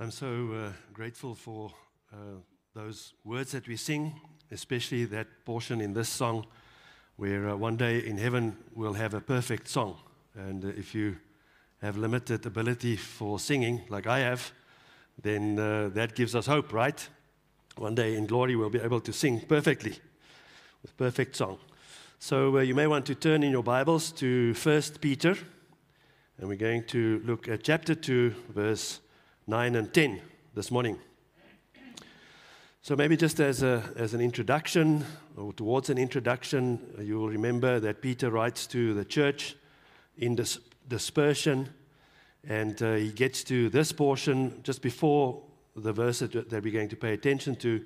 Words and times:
I'm 0.00 0.12
so 0.12 0.52
uh, 0.52 0.72
grateful 0.92 1.34
for 1.34 1.72
uh, 2.12 2.38
those 2.72 3.14
words 3.24 3.50
that 3.50 3.66
we 3.66 3.76
sing, 3.76 4.14
especially 4.52 5.04
that 5.06 5.26
portion 5.44 5.80
in 5.80 5.92
this 5.92 6.08
song 6.08 6.46
where 7.16 7.48
uh, 7.48 7.56
one 7.56 7.76
day 7.76 8.06
in 8.06 8.16
heaven 8.16 8.56
we'll 8.76 8.92
have 8.92 9.12
a 9.12 9.20
perfect 9.20 9.66
song. 9.66 9.96
And 10.36 10.64
uh, 10.64 10.68
if 10.68 10.94
you 10.94 11.16
have 11.82 11.96
limited 11.96 12.46
ability 12.46 12.94
for 12.94 13.40
singing, 13.40 13.82
like 13.88 14.06
I 14.06 14.20
have, 14.20 14.52
then 15.20 15.58
uh, 15.58 15.90
that 15.94 16.14
gives 16.14 16.36
us 16.36 16.46
hope, 16.46 16.72
right? 16.72 17.08
One 17.76 17.96
day 17.96 18.14
in 18.14 18.26
glory 18.26 18.54
we'll 18.54 18.70
be 18.70 18.78
able 18.78 19.00
to 19.00 19.12
sing 19.12 19.40
perfectly 19.40 19.96
with 20.80 20.96
perfect 20.96 21.34
song. 21.34 21.58
So 22.20 22.58
uh, 22.58 22.60
you 22.60 22.76
may 22.76 22.86
want 22.86 23.04
to 23.06 23.16
turn 23.16 23.42
in 23.42 23.50
your 23.50 23.64
Bibles 23.64 24.12
to 24.12 24.54
1 24.54 24.82
Peter, 25.00 25.36
and 26.38 26.48
we're 26.48 26.54
going 26.54 26.84
to 26.84 27.20
look 27.24 27.48
at 27.48 27.64
chapter 27.64 27.96
2, 27.96 28.32
verse 28.50 29.00
9 29.48 29.76
and 29.76 29.94
10 29.94 30.20
this 30.54 30.70
morning. 30.70 30.98
So, 32.82 32.94
maybe 32.94 33.16
just 33.16 33.40
as, 33.40 33.62
a, 33.62 33.82
as 33.96 34.12
an 34.12 34.20
introduction, 34.20 35.06
or 35.38 35.54
towards 35.54 35.88
an 35.88 35.96
introduction, 35.96 36.78
you 37.00 37.18
will 37.18 37.30
remember 37.30 37.80
that 37.80 38.02
Peter 38.02 38.30
writes 38.30 38.66
to 38.66 38.92
the 38.92 39.06
church 39.06 39.56
in 40.18 40.34
dis- 40.34 40.58
dispersion, 40.86 41.70
and 42.46 42.82
uh, 42.82 42.96
he 42.96 43.10
gets 43.10 43.42
to 43.44 43.70
this 43.70 43.90
portion 43.90 44.60
just 44.64 44.82
before 44.82 45.42
the 45.74 45.94
verse 45.94 46.18
that, 46.18 46.50
that 46.50 46.62
we're 46.62 46.70
going 46.70 46.90
to 46.90 46.96
pay 46.96 47.14
attention 47.14 47.56
to. 47.56 47.82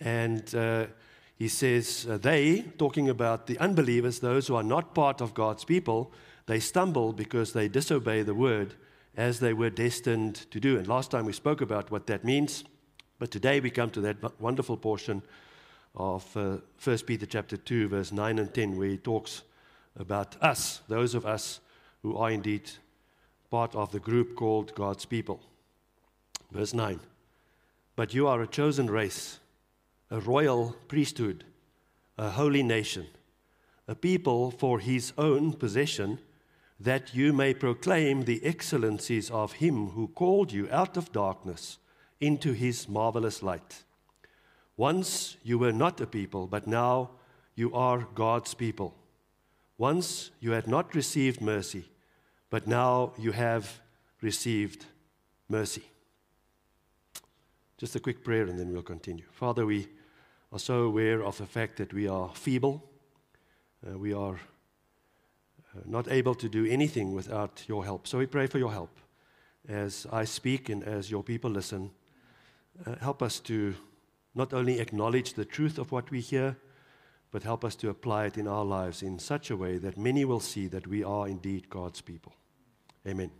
And 0.00 0.52
uh, 0.52 0.86
he 1.36 1.46
says, 1.46 2.08
uh, 2.10 2.18
They, 2.18 2.62
talking 2.76 3.08
about 3.08 3.46
the 3.46 3.56
unbelievers, 3.58 4.18
those 4.18 4.48
who 4.48 4.56
are 4.56 4.64
not 4.64 4.96
part 4.96 5.20
of 5.20 5.32
God's 5.32 5.64
people, 5.64 6.12
they 6.46 6.58
stumble 6.58 7.12
because 7.12 7.52
they 7.52 7.68
disobey 7.68 8.22
the 8.22 8.34
word 8.34 8.74
as 9.18 9.40
they 9.40 9.52
were 9.52 9.68
destined 9.68 10.36
to 10.52 10.60
do. 10.60 10.78
And 10.78 10.86
last 10.86 11.10
time 11.10 11.26
we 11.26 11.32
spoke 11.32 11.60
about 11.60 11.90
what 11.90 12.06
that 12.06 12.24
means, 12.24 12.62
but 13.18 13.32
today 13.32 13.58
we 13.58 13.68
come 13.68 13.90
to 13.90 14.00
that 14.02 14.40
wonderful 14.40 14.76
portion 14.76 15.22
of 15.96 16.24
uh, 16.36 16.58
1 16.82 16.98
Peter 16.98 17.26
chapter 17.26 17.56
2, 17.56 17.88
verse 17.88 18.12
9 18.12 18.38
and 18.38 18.54
10, 18.54 18.78
where 18.78 18.88
he 18.88 18.96
talks 18.96 19.42
about 19.96 20.40
us, 20.40 20.82
those 20.86 21.16
of 21.16 21.26
us 21.26 21.58
who 22.02 22.16
are 22.16 22.30
indeed 22.30 22.70
part 23.50 23.74
of 23.74 23.90
the 23.90 23.98
group 23.98 24.36
called 24.36 24.72
God's 24.76 25.04
people. 25.04 25.40
Verse 26.52 26.72
9 26.72 27.00
But 27.96 28.14
you 28.14 28.28
are 28.28 28.40
a 28.40 28.46
chosen 28.46 28.88
race, 28.88 29.40
a 30.12 30.20
royal 30.20 30.76
priesthood, 30.86 31.42
a 32.16 32.30
holy 32.30 32.62
nation, 32.62 33.08
a 33.88 33.96
people 33.96 34.52
for 34.52 34.78
his 34.78 35.12
own 35.18 35.54
possession 35.54 36.20
that 36.80 37.14
you 37.14 37.32
may 37.32 37.52
proclaim 37.52 38.22
the 38.22 38.44
excellencies 38.44 39.30
of 39.30 39.54
him 39.54 39.88
who 39.88 40.08
called 40.08 40.52
you 40.52 40.68
out 40.70 40.96
of 40.96 41.12
darkness 41.12 41.78
into 42.20 42.52
his 42.52 42.88
marvelous 42.88 43.42
light. 43.42 43.82
Once 44.76 45.36
you 45.42 45.58
were 45.58 45.72
not 45.72 46.00
a 46.00 46.06
people, 46.06 46.46
but 46.46 46.66
now 46.66 47.10
you 47.56 47.74
are 47.74 48.06
God's 48.14 48.54
people. 48.54 48.94
Once 49.76 50.30
you 50.40 50.52
had 50.52 50.68
not 50.68 50.94
received 50.94 51.40
mercy, 51.40 51.84
but 52.50 52.66
now 52.66 53.12
you 53.18 53.32
have 53.32 53.80
received 54.20 54.86
mercy. 55.48 55.82
Just 57.76 57.96
a 57.96 58.00
quick 58.00 58.24
prayer 58.24 58.44
and 58.44 58.58
then 58.58 58.72
we'll 58.72 58.82
continue. 58.82 59.24
Father, 59.32 59.66
we 59.66 59.88
are 60.52 60.58
so 60.58 60.82
aware 60.82 61.22
of 61.22 61.38
the 61.38 61.46
fact 61.46 61.76
that 61.76 61.92
we 61.92 62.08
are 62.08 62.30
feeble, 62.34 62.88
uh, 63.86 63.98
we 63.98 64.12
are 64.12 64.38
not 65.84 66.10
able 66.10 66.34
to 66.34 66.48
do 66.48 66.66
anything 66.66 67.14
without 67.14 67.64
your 67.66 67.84
help. 67.84 68.06
So 68.06 68.18
we 68.18 68.26
pray 68.26 68.46
for 68.46 68.58
your 68.58 68.72
help 68.72 68.98
as 69.68 70.06
I 70.12 70.24
speak 70.24 70.68
and 70.68 70.82
as 70.82 71.10
your 71.10 71.22
people 71.22 71.50
listen. 71.50 71.90
Uh, 72.86 72.94
help 72.96 73.22
us 73.22 73.40
to 73.40 73.74
not 74.34 74.52
only 74.52 74.80
acknowledge 74.80 75.34
the 75.34 75.44
truth 75.44 75.78
of 75.78 75.92
what 75.92 76.10
we 76.10 76.20
hear, 76.20 76.56
but 77.30 77.42
help 77.42 77.64
us 77.64 77.76
to 77.76 77.90
apply 77.90 78.26
it 78.26 78.38
in 78.38 78.46
our 78.48 78.64
lives 78.64 79.02
in 79.02 79.18
such 79.18 79.50
a 79.50 79.56
way 79.56 79.76
that 79.78 79.98
many 79.98 80.24
will 80.24 80.40
see 80.40 80.66
that 80.68 80.86
we 80.86 81.04
are 81.04 81.28
indeed 81.28 81.68
God's 81.68 82.00
people. 82.00 82.32
Amen. 83.06 83.30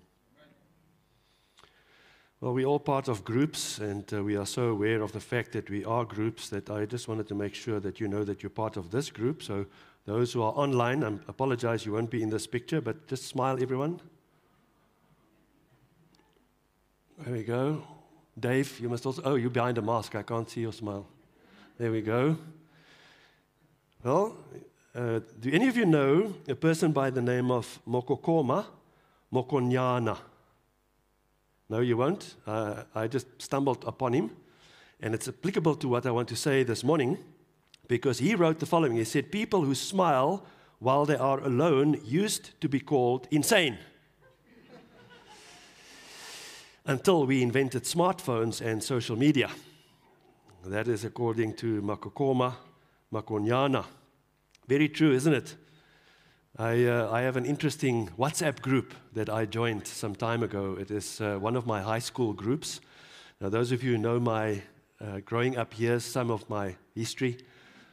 Well, 2.40 2.54
we're 2.54 2.66
all 2.66 2.78
part 2.78 3.08
of 3.08 3.24
groups, 3.24 3.78
and 3.78 4.04
uh, 4.14 4.22
we 4.22 4.36
are 4.36 4.46
so 4.46 4.68
aware 4.68 5.02
of 5.02 5.10
the 5.10 5.20
fact 5.20 5.52
that 5.52 5.68
we 5.68 5.84
are 5.84 6.04
groups 6.04 6.48
that 6.50 6.70
I 6.70 6.84
just 6.84 7.08
wanted 7.08 7.26
to 7.28 7.34
make 7.34 7.54
sure 7.54 7.80
that 7.80 7.98
you 7.98 8.06
know 8.06 8.22
that 8.22 8.42
you're 8.42 8.50
part 8.50 8.76
of 8.76 8.92
this 8.92 9.10
group. 9.10 9.42
So 9.42 9.66
those 10.08 10.32
who 10.32 10.40
are 10.40 10.52
online, 10.52 11.04
I 11.04 11.08
apologize 11.28 11.84
you 11.84 11.92
won't 11.92 12.08
be 12.08 12.22
in 12.22 12.30
this 12.30 12.46
picture, 12.46 12.80
but 12.80 13.06
just 13.08 13.26
smile, 13.26 13.62
everyone. 13.62 14.00
There 17.18 17.34
we 17.34 17.42
go. 17.42 17.82
Dave, 18.40 18.80
you 18.80 18.88
must 18.88 19.04
also. 19.04 19.20
Oh, 19.22 19.34
you're 19.34 19.50
behind 19.50 19.76
a 19.76 19.82
mask. 19.82 20.14
I 20.14 20.22
can't 20.22 20.48
see 20.48 20.62
your 20.62 20.72
smile. 20.72 21.06
There 21.76 21.92
we 21.92 22.00
go. 22.00 22.38
Well, 24.02 24.34
uh, 24.94 25.20
do 25.40 25.50
any 25.52 25.68
of 25.68 25.76
you 25.76 25.84
know 25.84 26.32
a 26.48 26.54
person 26.54 26.92
by 26.92 27.10
the 27.10 27.20
name 27.20 27.50
of 27.50 27.78
Mokokoma 27.86 28.64
Mokhonoana? 29.30 30.16
No, 31.68 31.80
you 31.80 31.98
won't. 31.98 32.34
Uh, 32.46 32.84
I 32.94 33.08
just 33.08 33.26
stumbled 33.36 33.84
upon 33.86 34.14
him, 34.14 34.30
and 35.02 35.14
it's 35.14 35.28
applicable 35.28 35.74
to 35.74 35.86
what 35.88 36.06
I 36.06 36.12
want 36.12 36.28
to 36.28 36.36
say 36.36 36.62
this 36.62 36.82
morning 36.82 37.18
because 37.88 38.18
he 38.18 38.34
wrote 38.34 38.60
the 38.60 38.66
following 38.66 38.96
He 38.96 39.04
said, 39.04 39.32
People 39.32 39.64
who 39.64 39.74
smile 39.74 40.44
while 40.78 41.04
they 41.04 41.16
are 41.16 41.40
alone 41.40 42.00
used 42.04 42.60
to 42.60 42.68
be 42.68 42.78
called 42.78 43.26
insane. 43.30 43.78
Until 46.86 47.26
we 47.26 47.42
invented 47.42 47.82
smartphones 47.84 48.60
and 48.60 48.82
social 48.82 49.16
media. 49.16 49.50
That 50.64 50.88
is 50.88 51.04
according 51.04 51.54
to 51.56 51.82
Mokokoma 51.82 52.54
Mokhonoana. 53.12 53.84
Very 54.66 54.88
true, 54.88 55.12
isn't 55.12 55.32
it? 55.32 55.56
I, 56.58 56.84
uh, 56.84 57.10
I, 57.10 57.22
have 57.22 57.36
an 57.36 57.46
interesting 57.46 58.10
WhatsApp 58.18 58.60
group 58.60 58.92
that 59.14 59.30
I 59.30 59.46
joined 59.46 59.86
some 59.86 60.14
time 60.14 60.42
ago. 60.42 60.76
It 60.78 60.90
is 60.90 61.20
uh, 61.20 61.38
one 61.38 61.56
of 61.56 61.66
my 61.66 61.80
high 61.80 62.00
school 62.00 62.32
groups. 62.32 62.80
Now, 63.40 63.48
those 63.48 63.70
of 63.70 63.82
you 63.82 63.92
who 63.92 63.98
know 63.98 64.18
my 64.18 64.62
uh, 65.00 65.20
growing 65.24 65.56
up 65.56 65.78
years, 65.78 66.04
some 66.04 66.30
of 66.30 66.48
my 66.50 66.74
history, 66.94 67.38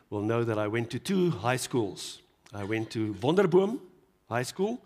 will 0.10 0.22
know 0.22 0.44
that 0.44 0.58
I 0.58 0.68
went 0.68 0.90
to 0.92 1.00
two 1.00 1.32
high 1.32 1.58
schools. 1.58 2.22
I 2.54 2.64
went 2.64 2.90
to 2.92 3.14
Wonderboom 3.16 3.80
High 4.30 4.44
School 4.44 4.82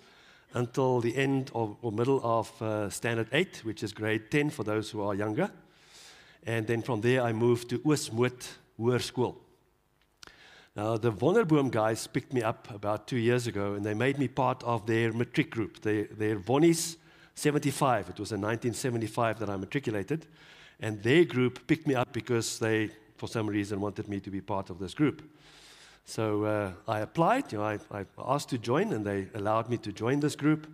until 0.53 1.02
the 1.02 1.16
end 1.16 1.52
of, 1.53 1.78
or 1.81 1.91
middle 1.91 2.22
of 2.24 2.62
uh, 2.62 2.90
Standard 2.90 3.28
8, 3.31 3.62
which 3.63 3.84
is 3.84 3.94
grade 3.94 4.31
10 4.31 4.50
for 4.50 4.63
those 4.63 4.90
who 4.90 5.02
are 5.02 5.13
younger. 5.13 5.52
And 6.46 6.66
then 6.66 6.81
from 6.81 7.02
there, 7.02 7.22
I 7.22 7.34
moved 7.34 7.69
to 7.69 7.79
Oosmoed 7.79 8.47
Hoërskool. 8.79 9.35
Now, 10.75 10.97
the 10.97 11.12
Wonderboom 11.12 11.72
guys 11.72 12.08
picked 12.08 12.34
me 12.34 12.41
up 12.41 12.74
about 12.74 13.08
two 13.08 13.18
years 13.18 13.47
ago, 13.47 13.74
and 13.74 13.85
they 13.85 13.94
made 13.94 14.18
me 14.18 14.28
part 14.28 14.63
of 14.63 14.85
their 14.85 15.12
matric 15.12 15.52
group, 15.52 15.81
their, 15.81 16.06
their 16.06 16.38
Vonnies 16.38 16.96
75. 17.35 18.09
It 18.09 18.19
was 18.19 18.31
in 18.31 18.41
1975 18.41 19.40
that 19.40 19.50
I 19.50 19.58
matriculated. 19.58 20.25
And 20.79 21.03
their 21.03 21.25
group 21.25 21.68
picked 21.68 21.88
me 21.88 21.96
up 21.96 22.13
because 22.13 22.59
they 22.59 22.91
for 23.19 23.28
some 23.28 23.47
reason, 23.47 23.81
wanted 23.81 24.07
me 24.07 24.19
to 24.22 24.31
be 24.31 24.41
part 24.41 24.69
of 24.69 24.80
this 24.80 24.94
group. 24.94 25.22
So 26.06 26.46
uh, 26.46 26.72
I 26.88 27.02
applied, 27.02 27.52
you 27.52 27.59
know, 27.59 27.66
I, 27.66 27.80
I 27.91 28.06
asked 28.18 28.50
to 28.50 28.57
join, 28.57 28.94
and 28.94 29.06
they 29.06 29.28
allowed 29.35 29.69
me 29.69 29.78
to 29.78 29.91
join 29.91 30.22
this 30.22 30.35
group. 30.35 30.66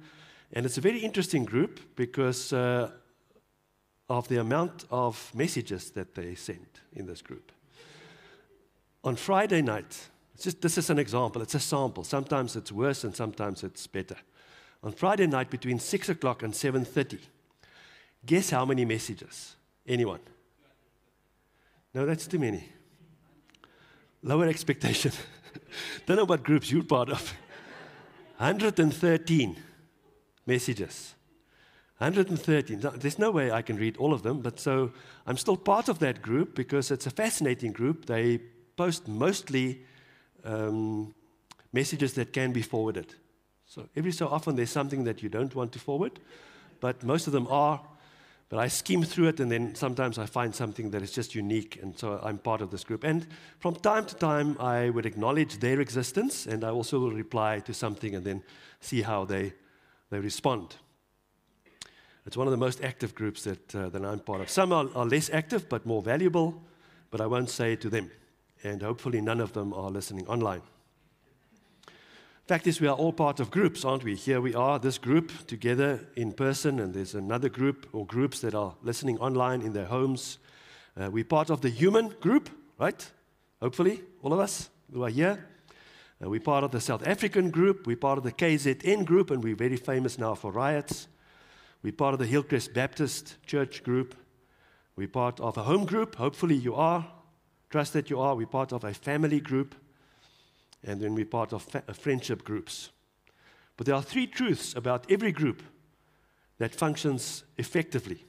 And 0.53 0.65
it's 0.65 0.77
a 0.77 0.81
very 0.81 0.99
interesting 0.99 1.43
group 1.43 1.79
because 1.95 2.53
uh, 2.53 2.91
of 4.07 4.27
the 4.27 4.37
amount 4.37 4.85
of 4.91 5.31
messages 5.33 5.91
that 5.91 6.15
they 6.15 6.35
send 6.35 6.67
in 6.93 7.07
this 7.07 7.21
group. 7.21 7.51
On 9.03 9.15
Friday 9.15 9.61
night, 9.61 10.09
just, 10.39 10.61
this 10.61 10.77
is 10.77 10.89
an 10.89 10.99
example, 10.99 11.41
it's 11.41 11.55
a 11.55 11.59
sample. 11.59 12.03
Sometimes 12.03 12.55
it's 12.55 12.71
worse 12.71 13.03
and 13.03 13.15
sometimes 13.15 13.63
it's 13.63 13.87
better. 13.87 14.17
On 14.83 14.91
Friday 14.91 15.27
night 15.27 15.49
between 15.49 15.79
6 15.79 16.09
o'clock 16.09 16.43
and 16.43 16.53
7.30, 16.53 17.19
guess 18.25 18.51
how 18.51 18.65
many 18.65 18.85
messages? 18.85 19.55
Anyone? 19.87 20.19
No, 21.95 22.05
that's 22.05 22.27
too 22.27 22.39
many. 22.39 22.67
Lower 24.21 24.47
expectation. 24.47 25.13
Don't 26.05 26.17
know 26.17 26.25
what 26.25 26.43
groups 26.43 26.69
you're 26.69 26.83
part 26.83 27.09
of. 27.09 27.33
113 28.37 29.55
messages. 30.45 31.15
113. 31.99 32.81
There's 32.95 33.17
no 33.17 33.31
way 33.31 33.49
I 33.49 33.61
can 33.61 33.77
read 33.77 33.95
all 33.95 34.13
of 34.13 34.23
them, 34.23 34.41
but 34.41 34.59
so 34.59 34.91
I'm 35.25 35.37
still 35.37 35.55
part 35.55 35.87
of 35.87 35.99
that 35.99 36.21
group 36.21 36.53
because 36.53 36.91
it's 36.91 37.07
a 37.07 37.11
fascinating 37.11 37.71
group. 37.71 38.07
They 38.07 38.39
post 38.75 39.07
mostly 39.07 39.85
um, 40.43 41.15
messages 41.71 42.13
that 42.15 42.33
can 42.33 42.51
be 42.51 42.61
forwarded. 42.61 43.15
So 43.67 43.87
every 43.95 44.11
so 44.11 44.27
often 44.27 44.57
there's 44.57 44.69
something 44.69 45.05
that 45.05 45.23
you 45.23 45.29
don't 45.29 45.55
want 45.55 45.71
to 45.71 45.79
forward, 45.79 46.19
but 46.81 47.03
most 47.03 47.25
of 47.27 47.31
them 47.31 47.47
are 47.49 47.79
but 48.49 48.59
I 48.59 48.67
skim 48.67 49.03
through 49.03 49.29
it, 49.29 49.39
and 49.39 49.51
then 49.51 49.73
sometimes 49.75 50.17
I 50.17 50.27
find 50.27 50.53
something 50.53 50.91
that 50.91 51.01
is 51.01 51.11
just 51.11 51.33
unique, 51.33 51.79
and 51.81 51.97
so 51.97 52.19
I'm 52.23 52.37
part 52.37 52.61
of 52.61 52.69
this 52.69 52.83
group. 52.83 53.03
And 53.03 53.25
from 53.59 53.75
time 53.75 54.05
to 54.05 54.15
time, 54.15 54.55
I 54.59 54.89
would 54.91 55.05
acknowledge 55.05 55.57
their 55.59 55.81
existence, 55.81 56.45
and 56.45 56.63
I 56.63 56.69
also 56.69 56.99
will 56.99 57.11
reply 57.11 57.59
to 57.61 57.73
something 57.73 58.15
and 58.15 58.23
then 58.23 58.43
see 58.81 59.01
how 59.01 59.25
they, 59.25 59.53
they 60.11 60.19
respond. 60.19 60.75
It's 62.25 62.37
one 62.37 62.47
of 62.47 62.51
the 62.51 62.57
most 62.57 62.83
active 62.83 63.13
groups 63.13 63.43
that, 63.43 63.75
uh, 63.75 63.89
that 63.89 64.03
I'm 64.03 64.19
part 64.19 64.41
of. 64.41 64.49
Some 64.49 64.73
are, 64.73 64.87
are 64.95 65.05
less 65.05 65.29
active 65.31 65.67
but 65.69 65.85
more 65.85 66.01
valuable, 66.01 66.63
but 67.11 67.21
I 67.21 67.27
won't 67.27 67.49
say 67.49 67.73
it 67.73 67.81
to 67.81 67.89
them. 67.89 68.11
And 68.63 68.81
hopefully, 68.81 69.21
none 69.21 69.41
of 69.41 69.53
them 69.53 69.73
are 69.73 69.91
listening 69.91 70.27
online. 70.27 70.61
Fact 72.47 72.67
is, 72.67 72.79
we 72.79 72.87
are 72.87 72.95
all 72.95 73.11
part 73.11 73.39
of 73.39 73.49
groups, 73.49 73.83
aren't 73.83 74.03
we? 74.03 74.13
Here 74.13 74.39
we 74.39 74.53
are, 74.53 74.77
this 74.77 74.99
group 74.99 75.31
together 75.47 76.07
in 76.15 76.31
person, 76.31 76.79
and 76.79 76.93
there's 76.93 77.15
another 77.15 77.49
group 77.49 77.87
or 77.91 78.05
groups 78.05 78.39
that 78.41 78.53
are 78.53 78.75
listening 78.83 79.17
online 79.17 79.63
in 79.63 79.73
their 79.73 79.87
homes. 79.87 80.37
Uh, 80.95 81.09
we're 81.11 81.23
part 81.23 81.49
of 81.49 81.61
the 81.61 81.69
human 81.69 82.09
group, 82.21 82.51
right? 82.77 83.11
Hopefully, 83.59 84.03
all 84.21 84.31
of 84.31 84.39
us 84.39 84.69
who 84.93 85.03
are 85.03 85.09
here. 85.09 85.43
Uh, 86.23 86.29
we're 86.29 86.39
part 86.39 86.63
of 86.63 86.69
the 86.69 86.79
South 86.79 87.07
African 87.07 87.49
group, 87.49 87.87
we're 87.87 87.97
part 87.97 88.19
of 88.19 88.23
the 88.23 88.31
KZN 88.31 89.05
group, 89.05 89.31
and 89.31 89.43
we're 89.43 89.55
very 89.55 89.77
famous 89.77 90.19
now 90.19 90.35
for 90.35 90.51
riots. 90.51 91.07
We're 91.81 91.93
part 91.93 92.13
of 92.13 92.19
the 92.19 92.27
Hillcrest 92.27 92.75
Baptist 92.75 93.43
Church 93.47 93.81
group. 93.81 94.13
We're 94.95 95.07
part 95.07 95.39
of 95.39 95.57
a 95.57 95.63
home 95.63 95.87
group. 95.87 96.13
Hopefully, 96.13 96.55
you 96.55 96.75
are. 96.75 97.07
Trust 97.71 97.93
that 97.93 98.11
you 98.11 98.19
are. 98.19 98.35
We're 98.35 98.45
part 98.45 98.71
of 98.71 98.83
a 98.83 98.93
family 98.93 99.39
group. 99.39 99.73
And 100.85 101.01
then 101.01 101.15
we're 101.15 101.25
part 101.25 101.51
of 101.51 101.67
uh, 101.75 101.81
friendship 101.93 102.43
groups. 102.43 102.91
But 103.75 103.87
there 103.87 103.95
are 103.95 104.01
three 104.01 104.27
truths 104.27 104.75
about 104.75 105.11
every 105.11 105.31
group 105.31 105.61
that 106.59 106.73
functions 106.73 107.43
effectively. 107.57 108.23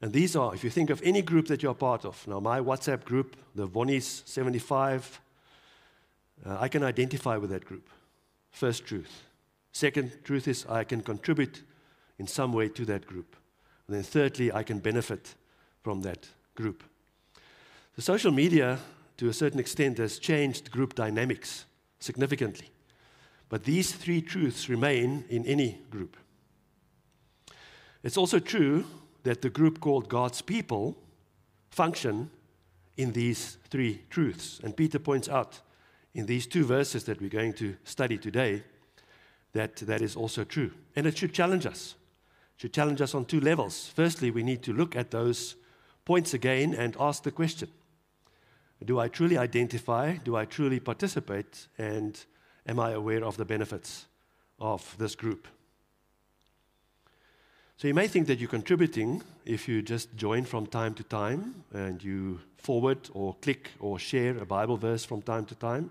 And 0.00 0.12
these 0.12 0.36
are, 0.36 0.54
if 0.54 0.62
you 0.62 0.70
think 0.70 0.90
of 0.90 1.02
any 1.02 1.22
group 1.22 1.48
that 1.48 1.62
you're 1.62 1.74
part 1.74 2.04
of, 2.04 2.26
now 2.26 2.40
my 2.40 2.60
WhatsApp 2.60 3.04
group, 3.04 3.36
the 3.54 3.66
Vonnies 3.66 4.26
75, 4.26 5.20
uh, 6.44 6.58
I 6.60 6.68
can 6.68 6.82
identify 6.82 7.36
with 7.36 7.50
that 7.50 7.64
group. 7.64 7.88
First 8.50 8.86
truth. 8.86 9.24
Second 9.72 10.12
truth 10.24 10.48
is 10.48 10.64
I 10.66 10.84
can 10.84 11.02
contribute 11.02 11.62
in 12.18 12.26
some 12.26 12.52
way 12.52 12.68
to 12.68 12.84
that 12.86 13.06
group. 13.06 13.36
And 13.86 13.96
then 13.96 14.02
thirdly, 14.02 14.52
I 14.52 14.62
can 14.62 14.78
benefit 14.78 15.34
from 15.82 16.02
that 16.02 16.28
group. 16.54 16.82
The 17.94 18.02
social 18.02 18.32
media, 18.32 18.78
to 19.16 19.28
a 19.28 19.32
certain 19.32 19.60
extent, 19.60 19.98
has 19.98 20.18
changed 20.18 20.70
group 20.70 20.94
dynamics 20.94 21.64
significantly. 21.98 22.70
But 23.48 23.64
these 23.64 23.92
three 23.92 24.20
truths 24.20 24.68
remain 24.68 25.24
in 25.28 25.46
any 25.46 25.80
group. 25.90 26.16
It's 28.02 28.16
also 28.16 28.38
true 28.38 28.84
that 29.22 29.42
the 29.42 29.50
group 29.50 29.80
called 29.80 30.08
God's 30.08 30.42
people 30.42 30.96
function 31.70 32.30
in 32.96 33.12
these 33.12 33.58
three 33.68 34.02
truths. 34.10 34.60
And 34.62 34.76
Peter 34.76 34.98
points 34.98 35.28
out 35.28 35.60
in 36.14 36.26
these 36.26 36.46
two 36.46 36.64
verses 36.64 37.04
that 37.04 37.20
we're 37.20 37.28
going 37.28 37.52
to 37.54 37.76
study 37.84 38.18
today 38.18 38.62
that 39.52 39.76
that 39.76 40.02
is 40.02 40.16
also 40.16 40.44
true. 40.44 40.72
And 40.94 41.06
it 41.06 41.16
should 41.16 41.32
challenge 41.32 41.66
us 41.66 41.94
It 42.56 42.62
should 42.62 42.72
challenge 42.72 43.02
us 43.02 43.14
on 43.14 43.24
two 43.24 43.40
levels. 43.40 43.88
Firstly, 43.94 44.30
we 44.30 44.42
need 44.42 44.62
to 44.62 44.72
look 44.72 44.96
at 44.96 45.10
those 45.10 45.56
points 46.04 46.32
again 46.34 46.74
and 46.74 46.96
ask 46.98 47.22
the 47.22 47.30
question 47.30 47.68
Do 48.84 49.00
I 49.00 49.08
truly 49.08 49.38
identify? 49.38 50.16
Do 50.16 50.36
I 50.36 50.44
truly 50.44 50.80
participate? 50.80 51.68
And 51.78 52.18
am 52.66 52.78
I 52.78 52.90
aware 52.90 53.24
of 53.24 53.36
the 53.36 53.44
benefits 53.44 54.06
of 54.58 54.94
this 54.98 55.14
group? 55.14 55.48
So 57.78 57.88
you 57.88 57.94
may 57.94 58.08
think 58.08 58.26
that 58.26 58.38
you're 58.38 58.48
contributing 58.48 59.22
if 59.44 59.68
you 59.68 59.82
just 59.82 60.16
join 60.16 60.44
from 60.44 60.66
time 60.66 60.94
to 60.94 61.02
time 61.02 61.64
and 61.72 62.02
you 62.02 62.40
forward 62.56 63.10
or 63.12 63.34
click 63.42 63.70
or 63.80 63.98
share 63.98 64.36
a 64.38 64.46
Bible 64.46 64.76
verse 64.76 65.04
from 65.04 65.20
time 65.22 65.44
to 65.46 65.54
time. 65.54 65.90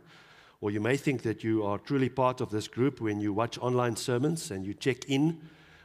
Or 0.62 0.72
you 0.72 0.82
may 0.82 0.98
think 0.98 1.22
that 1.24 1.44
you 1.44 1.64
are 1.64 1.78
truly 1.78 2.10
part 2.10 2.42
of 2.42 2.50
this 2.50 2.68
group 2.68 3.02
when 3.02 3.20
you 3.20 3.34
watch 3.34 3.60
online 3.60 3.96
sermons 3.96 4.50
and 4.50 4.66
you 4.66 4.74
check 4.74 5.06
in 5.08 5.40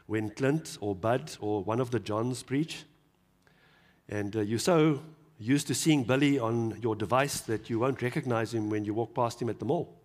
when 0.07 0.31
Clint 0.31 0.79
or 0.81 0.95
Bud 0.95 1.37
or 1.41 1.63
one 1.63 1.81
of 1.81 1.91
the 1.91 2.01
Johns 2.01 2.43
preach. 2.43 2.85
And 4.09 4.35
uh, 4.35 4.41
you're 4.41 4.59
so 4.59 5.03
used 5.41 5.67
to 5.69 5.75
seeing 5.75 6.05
Billy 6.05 6.39
on 6.39 6.79
your 6.83 6.95
device 6.95 7.41
that 7.43 7.71
you 7.71 7.79
won't 7.79 8.03
recognize 8.03 8.53
him 8.53 8.69
when 8.69 8.85
you 8.85 8.93
walk 8.93 9.15
past 9.15 9.41
him 9.41 9.49
at 9.49 9.59
the 9.59 9.65
mall. 9.65 9.97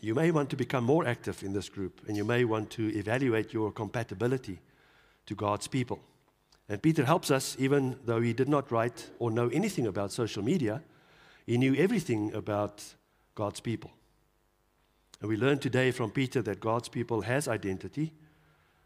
You 0.00 0.14
may 0.14 0.32
want 0.32 0.50
to 0.50 0.56
become 0.56 0.84
more 0.84 1.06
active 1.06 1.42
in 1.42 1.52
this 1.52 1.68
group, 1.68 2.02
and 2.08 2.16
you 2.16 2.24
may 2.24 2.44
want 2.44 2.70
to 2.70 2.94
evaluate 2.98 3.52
your 3.52 3.72
compatibility 3.72 4.58
to 5.26 5.34
God's 5.34 5.68
people. 5.68 6.00
And 6.68 6.82
Peter 6.82 7.04
helps 7.04 7.30
us, 7.30 7.56
even 7.58 7.96
though 8.04 8.20
he 8.20 8.32
did 8.32 8.48
not 8.48 8.70
write 8.72 9.10
or 9.18 9.30
know 9.30 9.48
anything 9.48 9.86
about 9.86 10.12
social 10.12 10.42
media, 10.42 10.82
he 11.46 11.56
knew 11.56 11.74
everything 11.76 12.34
about 12.34 12.82
God's 13.34 13.60
people. 13.60 13.92
And 15.20 15.28
we 15.28 15.36
learn 15.36 15.58
today 15.58 15.90
from 15.90 16.10
Peter 16.10 16.42
that 16.42 16.60
God's 16.60 16.88
people 16.88 17.22
has 17.22 17.48
identity, 17.48 18.12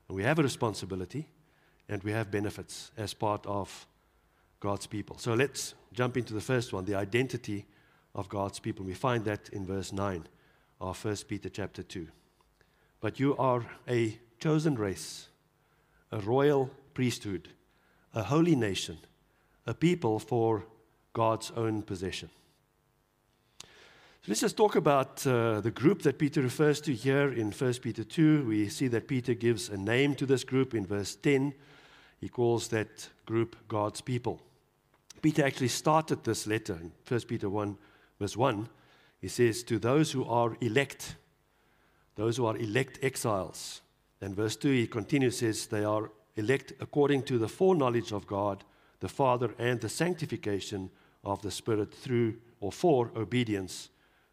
and 0.06 0.16
we 0.16 0.22
have 0.22 0.38
a 0.38 0.42
responsibility, 0.42 1.28
and 1.88 2.02
we 2.02 2.12
have 2.12 2.30
benefits 2.30 2.90
as 2.96 3.14
part 3.14 3.44
of 3.46 3.86
God's 4.60 4.86
people. 4.86 5.18
So 5.18 5.34
let's 5.34 5.74
jump 5.92 6.16
into 6.16 6.34
the 6.34 6.40
first 6.40 6.72
one, 6.72 6.84
the 6.84 6.94
identity 6.94 7.66
of 8.14 8.28
God's 8.28 8.58
people. 8.58 8.84
We 8.84 8.94
find 8.94 9.24
that 9.24 9.48
in 9.50 9.66
verse 9.66 9.92
9 9.92 10.26
of 10.80 11.04
1 11.04 11.16
Peter 11.28 11.48
chapter 11.48 11.82
2. 11.82 12.06
But 13.00 13.20
you 13.20 13.36
are 13.36 13.64
a 13.88 14.18
chosen 14.40 14.76
race, 14.76 15.28
a 16.10 16.18
royal 16.20 16.70
priesthood, 16.94 17.48
a 18.14 18.22
holy 18.24 18.56
nation, 18.56 18.98
a 19.66 19.74
people 19.74 20.18
for 20.18 20.64
God's 21.12 21.50
own 21.56 21.82
possession 21.82 22.30
So 24.22 24.26
let's 24.28 24.40
just 24.40 24.56
talk 24.56 24.76
about 24.76 25.26
uh, 25.26 25.60
the 25.60 25.70
group 25.70 26.02
that 26.02 26.18
Peter 26.18 26.42
refers 26.42 26.80
to 26.82 26.92
here 26.92 27.32
in 27.32 27.50
1 27.50 27.74
Peter 27.74 28.04
2. 28.04 28.44
We 28.46 28.68
see 28.68 28.88
that 28.88 29.08
Peter 29.08 29.34
gives 29.34 29.68
a 29.68 29.76
name 29.76 30.14
to 30.16 30.26
this 30.26 30.44
group 30.44 30.74
in 30.74 30.86
verse 30.86 31.16
10. 31.16 31.54
He 32.20 32.28
calls 32.28 32.68
that 32.68 33.08
group 33.26 33.56
God's 33.68 34.00
people. 34.00 34.40
Peter 35.20 35.44
actually 35.44 35.68
started 35.68 36.24
this 36.24 36.46
letter 36.46 36.78
in 36.80 36.92
1 37.06 37.20
Peter 37.22 37.48
1, 37.48 37.76
verse 38.18 38.36
1. 38.36 38.68
He 39.20 39.28
says, 39.28 39.62
To 39.64 39.78
those 39.78 40.12
who 40.12 40.24
are 40.24 40.56
elect, 40.60 41.16
those 42.14 42.36
who 42.36 42.46
are 42.46 42.56
elect 42.56 42.98
exiles. 43.02 43.82
And 44.20 44.34
verse 44.34 44.56
2, 44.56 44.70
he 44.70 44.86
continues, 44.86 45.38
says, 45.38 45.66
They 45.66 45.84
are 45.84 46.10
elect 46.36 46.72
according 46.80 47.24
to 47.24 47.38
the 47.38 47.48
foreknowledge 47.48 48.12
of 48.12 48.26
God, 48.26 48.64
the 49.00 49.08
Father, 49.08 49.54
and 49.58 49.80
the 49.80 49.88
sanctification 49.88 50.90
of 51.24 51.42
the 51.42 51.50
Spirit 51.50 51.92
through 51.92 52.36
or 52.60 52.72
for 52.72 53.10
obedience 53.16 53.90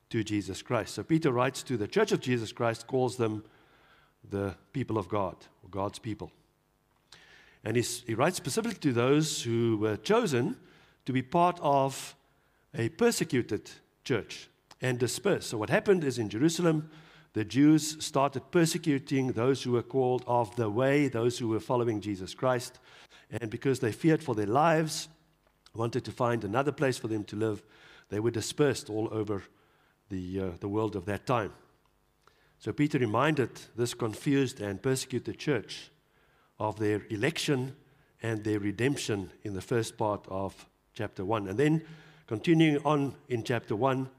to 0.10 0.24
Jesus 0.24 0.62
Christ. 0.62 0.96
So 0.96 1.04
Peter 1.04 1.32
writes 1.32 1.64
to 1.64 1.78
the 1.78 1.88
church 1.88 2.12
of 2.12 2.20
Jesus 2.20 2.52
Christ, 2.52 2.88
calls 2.88 3.18
them 3.18 3.44
the 4.30 4.56
people 4.74 4.98
of 4.98 5.08
God, 5.08 5.36
or 5.64 5.70
God's 5.70 6.00
people. 6.00 6.32
And 7.64 7.76
he 7.76 8.14
writes 8.14 8.38
specifically 8.38 8.80
to 8.80 8.94
those 8.94 9.42
who 9.42 9.78
were 9.78 9.98
chosen 9.98 10.58
to 11.06 11.14
be 11.14 11.22
part 11.22 11.60
of 11.62 12.16
a 12.74 12.90
persecuted 12.90 13.70
church 14.04 14.50
and 14.82 15.00
dispersed. 15.00 15.50
So, 15.50 15.58
what 15.58 15.70
happened 15.70 16.04
is 16.04 16.18
in 16.18 16.30
Jerusalem, 16.30 16.90
the 17.34 17.46
Jews 17.46 18.04
started 18.04 18.52
persecuting 18.52 19.34
those 19.34 19.64
who 19.64 19.74
were 19.74 19.84
called 19.84 20.24
of 20.26 20.56
the 20.56 20.70
way, 20.70 21.08
those 21.08 21.38
who 21.38 21.50
were 21.50 21.60
following 21.60 22.00
Jesus 22.00 22.34
Christ. 22.34 22.80
And 23.30 23.50
because 23.50 23.80
they 23.80 23.92
feared 23.92 24.24
for 24.24 24.36
their 24.36 24.46
lives, 24.46 25.10
wanted 25.74 26.06
to 26.06 26.12
find 26.12 26.44
another 26.44 26.72
place 26.72 26.98
for 26.98 27.08
them 27.08 27.24
to 27.26 27.36
live, 27.36 27.64
they 28.10 28.20
were 28.20 28.32
dispersed 28.32 28.90
all 28.90 29.10
over 29.12 29.44
the, 30.10 30.40
uh, 30.40 30.50
the 30.60 30.70
world 30.70 30.96
of 30.96 31.06
that 31.06 31.26
time. 31.26 31.52
So 32.60 32.72
Peter 32.72 32.98
reminded 33.00 33.50
this 33.76 33.94
confused 33.94 34.62
and 34.62 34.82
persecuted 34.82 35.38
church 35.38 35.92
of 36.60 36.80
their 36.80 37.06
election 37.10 37.76
and 38.24 38.44
their 38.44 38.60
redemption 38.60 39.32
in 39.44 39.54
the 39.54 39.62
first 39.62 39.98
part 39.98 40.26
of 40.30 40.68
chapter 40.96 41.24
1. 41.24 41.50
And 41.50 41.60
then 41.60 41.84
continuing 42.26 42.82
on 42.84 43.14
in 43.30 43.44
chapter 43.44 43.76
1, 43.76 44.10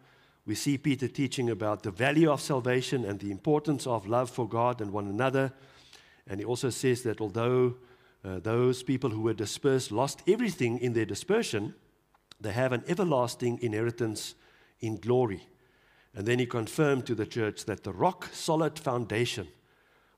we 0.46 0.54
see 0.54 0.78
Peter 0.78 1.08
teaching 1.08 1.50
about 1.50 1.82
the 1.82 1.90
value 1.90 2.30
of 2.30 2.40
salvation 2.40 3.04
and 3.04 3.18
the 3.18 3.32
importance 3.32 3.86
of 3.86 4.06
love 4.06 4.30
for 4.30 4.48
God 4.48 4.80
and 4.80 4.92
one 4.92 5.08
another. 5.08 5.52
And 6.28 6.38
he 6.38 6.46
also 6.46 6.70
says 6.70 7.02
that 7.02 7.20
although 7.20 7.74
uh, 8.24 8.38
those 8.40 8.82
people 8.82 9.10
who 9.10 9.22
were 9.22 9.34
dispersed 9.34 9.90
lost 9.90 10.22
everything 10.28 10.78
in 10.78 10.92
their 10.92 11.04
dispersion, 11.04 11.74
they 12.40 12.52
have 12.52 12.72
an 12.72 12.84
everlasting 12.86 13.58
inheritance 13.62 14.34
in 14.80 14.96
glory. 14.96 15.48
And 16.14 16.26
then 16.26 16.38
he 16.38 16.46
confirmed 16.46 17.06
to 17.06 17.14
the 17.14 17.26
church 17.26 17.64
that 17.64 17.82
the 17.84 17.92
rock 17.92 18.28
solid 18.32 18.78
foundation 18.78 19.48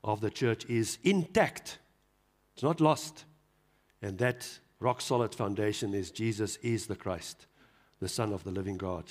of 0.03 0.21
the 0.21 0.29
church 0.29 0.65
is 0.65 0.97
intact, 1.03 1.79
it's 2.53 2.63
not 2.63 2.81
lost. 2.81 3.25
And 4.01 4.17
that 4.19 4.59
rock 4.79 5.01
solid 5.01 5.35
foundation 5.35 5.93
is 5.93 6.11
Jesus 6.11 6.57
is 6.57 6.87
the 6.87 6.95
Christ, 6.95 7.45
the 7.99 8.09
Son 8.09 8.33
of 8.33 8.43
the 8.43 8.51
living 8.51 8.77
God. 8.77 9.05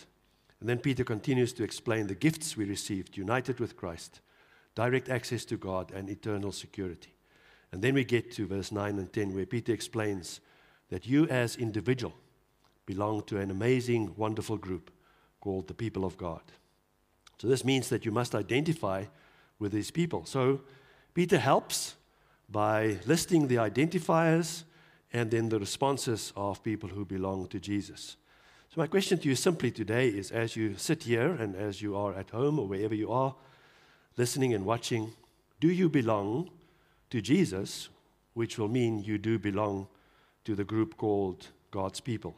And 0.61 0.69
then 0.69 0.79
Peter 0.79 1.05
continues 1.05 1.53
to 1.55 1.65
explain 1.65 2.07
the 2.07 2.15
gifts 2.15 2.57
we 2.57 2.65
received, 2.65 3.17
united 3.17 3.61
with 3.61 3.77
Christ, 3.77 4.21
direct 4.75 5.09
access 5.09 5.45
to 5.47 5.57
God, 5.57 5.93
and 5.93 6.09
eternal 6.09 6.53
security. 6.53 7.13
And 7.71 7.83
then 7.83 7.95
we 7.95 8.05
get 8.05 8.33
to 8.33 8.47
verse 8.47 8.73
9 8.73 8.99
and 8.99 9.13
10, 9.13 9.35
where 9.35 9.47
Peter 9.47 9.73
explains 9.73 10.41
that 10.89 11.07
you, 11.07 11.27
as 11.29 11.57
individual, 11.57 12.15
belong 12.87 13.23
to 13.25 13.39
an 13.39 13.51
amazing, 13.51 14.15
wonderful 14.17 14.57
group 14.57 14.91
called 15.41 15.69
the 15.69 15.75
people 15.75 16.05
of 16.05 16.17
God. 16.17 16.41
So 17.39 17.47
this 17.47 17.65
means 17.65 17.89
that 17.91 18.05
you 18.05 18.11
must 18.11 18.35
identify 18.35 19.05
with 19.59 19.73
these 19.73 19.91
people. 19.91 20.25
So 20.25 20.63
Peter 21.15 21.39
helps 21.39 21.95
by 22.49 22.99
listing 23.07 23.47
the 23.47 23.57
identifiers 23.57 24.65
and 25.13 25.31
then 25.31 25.49
the 25.49 25.59
responses 25.59 26.33
of 26.37 26.63
people 26.63 26.89
who 26.91 27.05
belong 27.05 27.49
to 27.49 27.59
Jesus. 27.59 28.17
So, 28.69 28.81
my 28.81 28.87
question 28.87 29.19
to 29.19 29.29
you 29.29 29.35
simply 29.35 29.71
today 29.71 30.09
is 30.09 30.31
as 30.31 30.55
you 30.55 30.77
sit 30.77 31.05
here 31.05 31.31
and 31.31 31.57
as 31.57 31.81
you 31.81 31.97
are 31.97 32.15
at 32.15 32.31
home 32.31 32.59
or 32.59 32.67
wherever 32.67 32.95
you 32.95 33.11
are, 33.11 33.35
listening 34.17 34.53
and 34.53 34.67
watching, 34.67 35.13
do 35.61 35.69
you 35.69 35.89
belong 35.89 36.51
to 37.11 37.23
Jesus, 37.23 37.89
which 38.35 38.59
will 38.59 38.69
mean 38.69 39.03
you 39.03 39.17
do 39.17 39.39
belong 39.39 39.89
to 40.45 40.55
the 40.55 40.65
group 40.65 40.99
called 40.99 41.49
God's 41.71 42.01
people? 42.01 42.37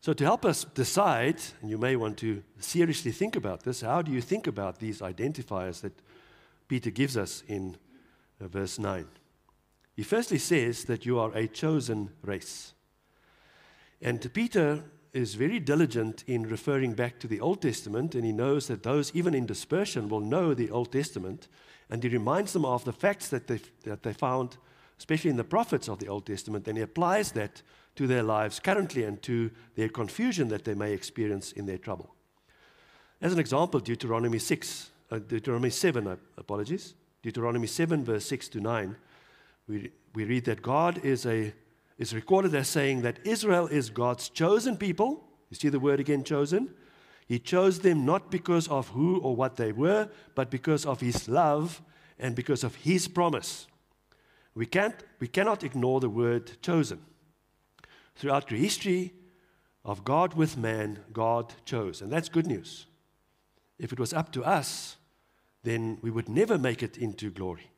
So, 0.00 0.12
to 0.12 0.24
help 0.24 0.44
us 0.44 0.64
decide, 0.64 1.40
and 1.62 1.70
you 1.70 1.78
may 1.78 1.94
want 1.94 2.18
to 2.18 2.42
seriously 2.58 3.12
think 3.12 3.36
about 3.36 3.62
this, 3.62 3.82
how 3.82 4.02
do 4.02 4.10
you 4.10 4.20
think 4.20 4.48
about 4.48 4.80
these 4.80 5.00
identifiers 5.00 5.80
that 5.82 5.92
Peter 6.66 6.90
gives 6.90 7.16
us 7.16 7.44
in 7.46 7.76
uh, 8.40 8.48
verse 8.48 8.78
9? 8.78 9.06
He 9.94 10.02
firstly 10.02 10.38
says 10.38 10.84
that 10.84 11.06
you 11.06 11.18
are 11.18 11.32
a 11.34 11.46
chosen 11.46 12.10
race. 12.22 12.72
And 14.02 14.32
Peter 14.34 14.84
is 15.12 15.34
very 15.36 15.60
diligent 15.60 16.24
in 16.26 16.42
referring 16.42 16.94
back 16.94 17.20
to 17.20 17.28
the 17.28 17.40
Old 17.40 17.62
Testament, 17.62 18.16
and 18.16 18.24
he 18.24 18.32
knows 18.32 18.66
that 18.66 18.82
those, 18.82 19.14
even 19.14 19.32
in 19.32 19.46
dispersion, 19.46 20.08
will 20.08 20.20
know 20.20 20.52
the 20.52 20.70
Old 20.70 20.90
Testament. 20.90 21.46
And 21.88 22.02
he 22.02 22.08
reminds 22.08 22.52
them 22.52 22.64
of 22.64 22.84
the 22.84 22.92
facts 22.92 23.28
that 23.28 23.46
they, 23.46 23.60
that 23.84 24.02
they 24.02 24.12
found, 24.12 24.56
especially 24.98 25.30
in 25.30 25.36
the 25.36 25.44
prophets 25.44 25.88
of 25.88 26.00
the 26.00 26.08
Old 26.08 26.26
Testament, 26.26 26.66
and 26.66 26.76
he 26.76 26.82
applies 26.82 27.30
that 27.32 27.62
to 27.94 28.08
their 28.08 28.24
lives 28.24 28.58
currently 28.58 29.04
and 29.04 29.22
to 29.22 29.52
their 29.76 29.88
confusion 29.88 30.48
that 30.48 30.64
they 30.64 30.74
may 30.74 30.92
experience 30.92 31.52
in 31.52 31.66
their 31.66 31.78
trouble. 31.78 32.12
As 33.20 33.32
an 33.32 33.38
example, 33.38 33.78
Deuteronomy 33.78 34.40
6, 34.40 34.90
uh, 35.12 35.18
Deuteronomy 35.20 35.70
7, 35.70 36.08
uh, 36.08 36.16
apologies, 36.36 36.94
Deuteronomy 37.22 37.68
7, 37.68 38.04
verse 38.04 38.26
6 38.26 38.48
to 38.48 38.60
9, 38.60 38.96
we, 39.66 39.90
we 40.14 40.24
read 40.24 40.44
that 40.44 40.62
God 40.62 41.04
is, 41.04 41.26
a, 41.26 41.52
is 41.98 42.14
recorded 42.14 42.54
as 42.54 42.68
saying 42.68 43.02
that 43.02 43.18
Israel 43.24 43.66
is 43.66 43.90
God's 43.90 44.28
chosen 44.28 44.76
people. 44.76 45.24
You 45.50 45.56
see 45.56 45.68
the 45.68 45.80
word 45.80 46.00
again, 46.00 46.24
chosen? 46.24 46.70
He 47.26 47.38
chose 47.38 47.80
them 47.80 48.04
not 48.04 48.30
because 48.30 48.68
of 48.68 48.88
who 48.88 49.18
or 49.20 49.34
what 49.34 49.56
they 49.56 49.72
were, 49.72 50.08
but 50.34 50.50
because 50.50 50.84
of 50.84 51.00
his 51.00 51.28
love 51.28 51.80
and 52.18 52.34
because 52.34 52.64
of 52.64 52.74
his 52.76 53.08
promise. 53.08 53.66
We, 54.54 54.66
can't, 54.66 54.94
we 55.18 55.28
cannot 55.28 55.64
ignore 55.64 56.00
the 56.00 56.10
word 56.10 56.60
chosen. 56.62 57.00
Throughout 58.14 58.48
the 58.48 58.56
history 58.56 59.14
of 59.84 60.04
God 60.04 60.34
with 60.34 60.56
man, 60.56 61.00
God 61.12 61.54
chose. 61.64 62.02
And 62.02 62.12
that's 62.12 62.28
good 62.28 62.46
news. 62.46 62.86
If 63.78 63.92
it 63.92 63.98
was 63.98 64.12
up 64.12 64.30
to 64.32 64.44
us, 64.44 64.96
then 65.62 65.98
we 66.02 66.10
would 66.10 66.28
never 66.28 66.58
make 66.58 66.82
it 66.82 66.96
into 66.96 67.30
glory. 67.30 67.70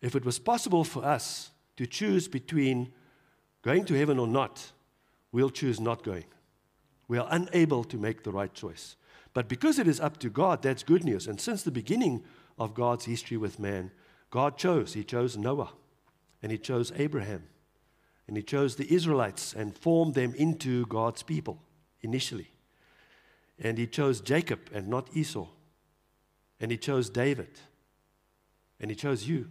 If 0.00 0.14
it 0.14 0.24
was 0.24 0.38
possible 0.38 0.84
for 0.84 1.04
us 1.04 1.50
to 1.76 1.86
choose 1.86 2.28
between 2.28 2.92
going 3.62 3.84
to 3.86 3.94
heaven 3.94 4.18
or 4.18 4.26
not, 4.26 4.72
we'll 5.32 5.50
choose 5.50 5.80
not 5.80 6.02
going. 6.02 6.24
We 7.08 7.18
are 7.18 7.28
unable 7.30 7.84
to 7.84 7.96
make 7.96 8.22
the 8.22 8.32
right 8.32 8.52
choice. 8.52 8.96
But 9.34 9.48
because 9.48 9.78
it 9.78 9.88
is 9.88 10.00
up 10.00 10.18
to 10.18 10.30
God, 10.30 10.62
that's 10.62 10.82
good 10.82 11.04
news. 11.04 11.26
And 11.26 11.40
since 11.40 11.62
the 11.62 11.70
beginning 11.70 12.24
of 12.58 12.74
God's 12.74 13.04
history 13.04 13.36
with 13.36 13.58
man, 13.58 13.90
God 14.30 14.58
chose. 14.58 14.92
He 14.92 15.04
chose 15.04 15.36
Noah, 15.36 15.72
and 16.42 16.52
He 16.52 16.58
chose 16.58 16.92
Abraham, 16.96 17.44
and 18.28 18.36
he 18.36 18.42
chose 18.42 18.76
the 18.76 18.92
Israelites 18.94 19.54
and 19.54 19.76
formed 19.76 20.14
them 20.14 20.34
into 20.34 20.84
God's 20.86 21.22
people 21.22 21.62
initially. 22.02 22.52
And 23.58 23.78
he 23.78 23.86
chose 23.86 24.20
Jacob 24.20 24.60
and 24.72 24.86
not 24.86 25.08
Esau. 25.14 25.48
And 26.60 26.70
he 26.70 26.76
chose 26.76 27.08
David. 27.08 27.58
And 28.78 28.90
he 28.90 28.94
chose 28.94 29.26
you, 29.26 29.48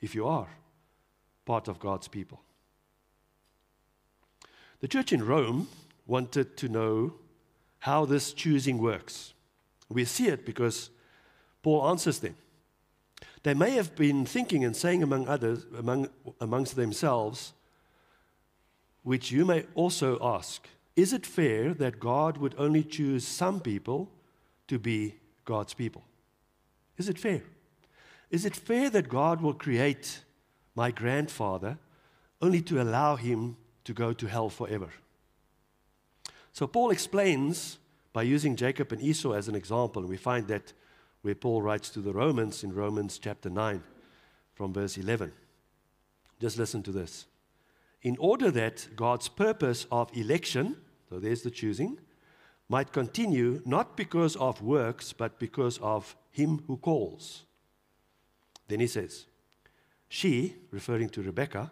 if 0.00 0.14
you 0.14 0.26
are 0.26 0.48
part 1.44 1.68
of 1.68 1.78
God's 1.78 2.08
people. 2.08 2.40
The 4.80 4.88
church 4.88 5.12
in 5.12 5.24
Rome 5.24 5.68
wanted 6.06 6.56
to 6.58 6.68
know 6.68 7.14
how 7.80 8.04
this 8.04 8.32
choosing 8.32 8.78
works. 8.78 9.32
We 9.88 10.04
see 10.04 10.28
it 10.28 10.44
because 10.44 10.90
Paul 11.62 11.88
answers 11.88 12.18
them. 12.18 12.36
They 13.42 13.54
may 13.54 13.70
have 13.72 13.94
been 13.94 14.26
thinking 14.26 14.64
and 14.64 14.76
saying 14.76 15.02
among 15.02 15.28
others, 15.28 15.64
among, 15.78 16.08
amongst 16.40 16.74
themselves, 16.74 17.52
which 19.04 19.30
you 19.30 19.44
may 19.44 19.64
also 19.74 20.18
ask 20.20 20.68
Is 20.96 21.12
it 21.12 21.24
fair 21.24 21.72
that 21.74 22.00
God 22.00 22.38
would 22.38 22.54
only 22.58 22.82
choose 22.82 23.26
some 23.26 23.60
people 23.60 24.10
to 24.66 24.78
be 24.78 25.14
God's 25.44 25.74
people? 25.74 26.02
Is 26.98 27.08
it 27.08 27.18
fair? 27.18 27.42
Is 28.30 28.44
it 28.44 28.56
fair 28.56 28.90
that 28.90 29.08
God 29.08 29.40
will 29.40 29.54
create 29.54 30.22
my 30.74 30.90
grandfather 30.90 31.78
only 32.42 32.60
to 32.62 32.80
allow 32.80 33.16
him 33.16 33.56
to 33.84 33.92
go 33.92 34.12
to 34.12 34.26
hell 34.26 34.48
forever? 34.48 34.90
So 36.52 36.66
Paul 36.66 36.90
explains 36.90 37.78
by 38.12 38.22
using 38.22 38.56
Jacob 38.56 38.92
and 38.92 39.02
Esau 39.02 39.32
as 39.32 39.48
an 39.48 39.54
example, 39.54 40.02
and 40.02 40.08
we 40.08 40.16
find 40.16 40.48
that 40.48 40.72
where 41.22 41.34
Paul 41.34 41.62
writes 41.62 41.90
to 41.90 42.00
the 42.00 42.12
Romans 42.12 42.64
in 42.64 42.74
Romans 42.74 43.18
chapter 43.18 43.50
9 43.50 43.82
from 44.54 44.72
verse 44.72 44.96
11. 44.96 45.32
Just 46.40 46.58
listen 46.58 46.82
to 46.84 46.92
this 46.92 47.26
in 48.02 48.16
order 48.18 48.52
that 48.52 48.86
God's 48.94 49.28
purpose 49.28 49.86
of 49.90 50.16
election, 50.16 50.76
so 51.08 51.18
there's 51.18 51.42
the 51.42 51.50
choosing, 51.50 51.98
might 52.68 52.92
continue 52.92 53.60
not 53.64 53.96
because 53.96 54.36
of 54.36 54.62
works, 54.62 55.12
but 55.12 55.40
because 55.40 55.78
of 55.78 56.14
him 56.30 56.62
who 56.68 56.76
calls. 56.76 57.45
Then 58.68 58.80
he 58.80 58.86
says, 58.86 59.26
She, 60.08 60.56
referring 60.70 61.08
to 61.10 61.22
Rebekah, 61.22 61.70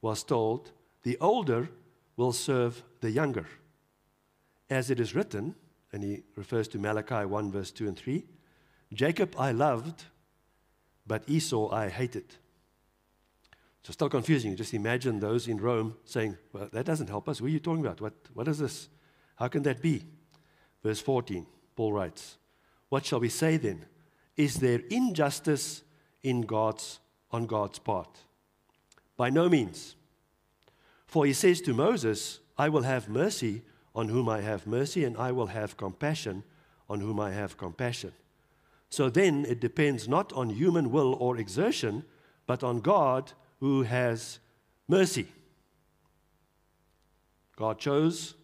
was 0.00 0.24
told, 0.24 0.70
The 1.02 1.18
older 1.20 1.68
will 2.16 2.32
serve 2.32 2.82
the 3.00 3.10
younger. 3.10 3.46
As 4.68 4.90
it 4.90 5.00
is 5.00 5.14
written, 5.14 5.54
and 5.92 6.02
he 6.02 6.22
refers 6.36 6.68
to 6.68 6.78
Malachi 6.78 7.26
1, 7.26 7.52
verse 7.52 7.70
2 7.70 7.88
and 7.88 7.98
3 7.98 8.24
Jacob 8.92 9.34
I 9.38 9.52
loved, 9.52 10.04
but 11.06 11.22
Esau 11.26 11.70
I 11.70 11.88
hated. 11.88 12.24
So 13.82 13.92
still 13.92 14.08
confusing. 14.08 14.54
Just 14.54 14.74
imagine 14.74 15.18
those 15.18 15.48
in 15.48 15.56
Rome 15.56 15.96
saying, 16.04 16.36
Well, 16.52 16.68
that 16.72 16.86
doesn't 16.86 17.08
help 17.08 17.28
us. 17.28 17.40
What 17.40 17.48
are 17.48 17.50
you 17.50 17.60
talking 17.60 17.84
about? 17.84 18.00
What, 18.00 18.14
what 18.34 18.48
is 18.48 18.58
this? 18.58 18.88
How 19.36 19.48
can 19.48 19.62
that 19.64 19.82
be? 19.82 20.04
Verse 20.82 21.00
14, 21.00 21.46
Paul 21.74 21.92
writes, 21.92 22.36
What 22.88 23.04
shall 23.04 23.20
we 23.20 23.28
say 23.28 23.56
then? 23.56 23.86
Is 24.36 24.56
there 24.56 24.80
injustice 24.90 25.82
in 26.22 26.42
God's, 26.42 27.00
on 27.30 27.46
God's 27.46 27.78
part? 27.78 28.20
By 29.16 29.30
no 29.30 29.48
means. 29.48 29.96
For 31.06 31.26
he 31.26 31.32
says 31.32 31.60
to 31.62 31.74
Moses, 31.74 32.40
I 32.56 32.68
will 32.68 32.82
have 32.82 33.08
mercy 33.08 33.62
on 33.94 34.08
whom 34.08 34.28
I 34.28 34.40
have 34.40 34.66
mercy, 34.66 35.04
and 35.04 35.16
I 35.16 35.32
will 35.32 35.48
have 35.48 35.76
compassion 35.76 36.44
on 36.88 37.00
whom 37.00 37.20
I 37.20 37.32
have 37.32 37.58
compassion. 37.58 38.12
So 38.88 39.08
then 39.08 39.44
it 39.46 39.60
depends 39.60 40.08
not 40.08 40.32
on 40.32 40.50
human 40.50 40.90
will 40.90 41.14
or 41.14 41.36
exertion, 41.36 42.04
but 42.46 42.62
on 42.62 42.80
God 42.80 43.32
who 43.60 43.82
has 43.82 44.38
mercy. 44.88 45.28
God 47.56 47.78
chose 47.78 48.34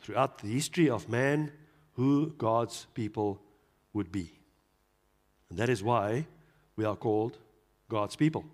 throughout 0.00 0.38
the 0.38 0.48
history 0.48 0.88
of 0.88 1.08
man 1.08 1.52
who 1.94 2.32
God's 2.38 2.86
people 2.94 3.40
would 3.92 4.10
be. 4.12 4.32
And 5.50 5.58
that 5.58 5.68
is 5.68 5.82
why 5.82 6.26
we 6.76 6.84
are 6.84 6.96
called 6.96 7.38
God's 7.88 8.16
people. 8.16 8.44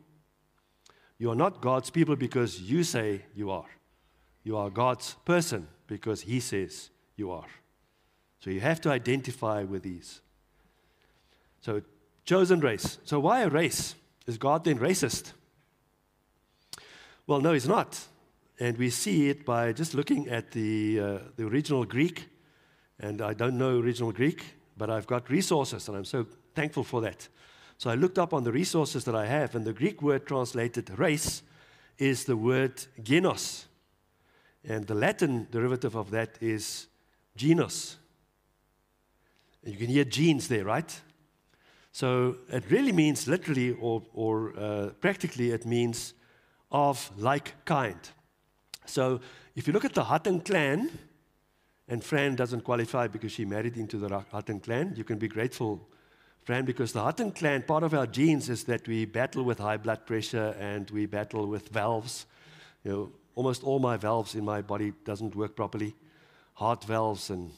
You 1.18 1.30
are 1.30 1.36
not 1.36 1.60
God's 1.60 1.90
people 1.90 2.16
because 2.16 2.60
you 2.60 2.84
say 2.84 3.22
you 3.34 3.50
are. 3.50 3.68
You 4.42 4.56
are 4.56 4.70
God's 4.70 5.14
person 5.24 5.68
because 5.86 6.22
He 6.22 6.40
says 6.40 6.90
you 7.16 7.30
are. 7.30 7.46
So 8.40 8.50
you 8.50 8.60
have 8.60 8.80
to 8.82 8.90
identify 8.90 9.62
with 9.62 9.82
these. 9.82 10.20
So, 11.60 11.82
chosen 12.24 12.58
race. 12.60 12.98
So, 13.04 13.20
why 13.20 13.42
a 13.42 13.48
race? 13.48 13.94
Is 14.26 14.36
God 14.36 14.64
then 14.64 14.78
racist? 14.78 15.32
Well, 17.26 17.40
no, 17.40 17.52
he's 17.52 17.68
not. 17.68 18.00
And 18.58 18.76
we 18.78 18.90
see 18.90 19.28
it 19.28 19.44
by 19.44 19.72
just 19.72 19.94
looking 19.94 20.28
at 20.28 20.50
the, 20.50 21.00
uh, 21.00 21.18
the 21.36 21.44
original 21.46 21.84
Greek. 21.84 22.28
And 22.98 23.22
I 23.22 23.32
don't 23.32 23.58
know 23.58 23.78
original 23.78 24.12
Greek, 24.12 24.44
but 24.76 24.90
I've 24.90 25.06
got 25.06 25.30
resources, 25.30 25.88
and 25.88 25.96
I'm 25.96 26.04
so 26.04 26.26
thankful 26.54 26.84
for 26.84 27.00
that. 27.02 27.28
So 27.82 27.90
I 27.90 27.96
looked 27.96 28.16
up 28.16 28.32
on 28.32 28.44
the 28.44 28.52
resources 28.52 29.02
that 29.06 29.16
I 29.16 29.26
have, 29.26 29.56
and 29.56 29.64
the 29.64 29.72
Greek 29.72 30.02
word 30.02 30.24
translated 30.24 30.96
race 31.00 31.42
is 31.98 32.22
the 32.22 32.36
word 32.36 32.76
genos. 33.02 33.64
And 34.62 34.86
the 34.86 34.94
Latin 34.94 35.48
derivative 35.50 35.96
of 35.96 36.12
that 36.12 36.38
is 36.40 36.86
genus. 37.34 37.96
You 39.64 39.76
can 39.76 39.88
hear 39.88 40.04
genes 40.04 40.46
there, 40.46 40.64
right? 40.64 41.00
So 41.90 42.36
it 42.50 42.70
really 42.70 42.92
means 42.92 43.26
literally 43.26 43.72
or, 43.72 44.04
or 44.14 44.56
uh, 44.56 44.90
practically, 45.00 45.50
it 45.50 45.66
means 45.66 46.14
of 46.70 47.10
like 47.16 47.64
kind. 47.64 47.98
So 48.86 49.20
if 49.56 49.66
you 49.66 49.72
look 49.72 49.84
at 49.84 49.94
the 49.94 50.04
Hattingh 50.04 50.44
clan, 50.44 50.88
and 51.88 52.04
Fran 52.04 52.36
doesn't 52.36 52.60
qualify 52.60 53.08
because 53.08 53.32
she 53.32 53.44
married 53.44 53.76
into 53.76 53.98
the 53.98 54.08
Hattingh 54.08 54.62
clan, 54.62 54.94
you 54.94 55.02
can 55.02 55.18
be 55.18 55.26
grateful 55.26 55.88
Fran, 56.44 56.64
because 56.64 56.92
the 56.92 57.00
Hattingh 57.00 57.36
clan, 57.36 57.62
part 57.62 57.84
of 57.84 57.94
our 57.94 58.06
genes 58.06 58.48
is 58.48 58.64
that 58.64 58.88
we 58.88 59.04
battle 59.04 59.44
with 59.44 59.60
high 59.60 59.76
blood 59.76 60.04
pressure 60.06 60.56
and 60.58 60.90
we 60.90 61.06
battle 61.06 61.46
with 61.46 61.68
valves. 61.68 62.26
You 62.82 62.90
know, 62.90 63.12
almost 63.36 63.62
all 63.62 63.78
my 63.78 63.96
valves 63.96 64.34
in 64.34 64.44
my 64.44 64.60
body 64.60 64.92
doesn't 65.04 65.36
work 65.36 65.54
properly. 65.54 65.94
Heart 66.54 66.84
valves 66.84 67.30
and 67.30 67.52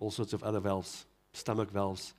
all 0.00 0.10
sorts 0.10 0.32
of 0.32 0.42
other 0.42 0.58
valves, 0.58 1.04
stomach 1.32 1.70
valves. 1.70 2.12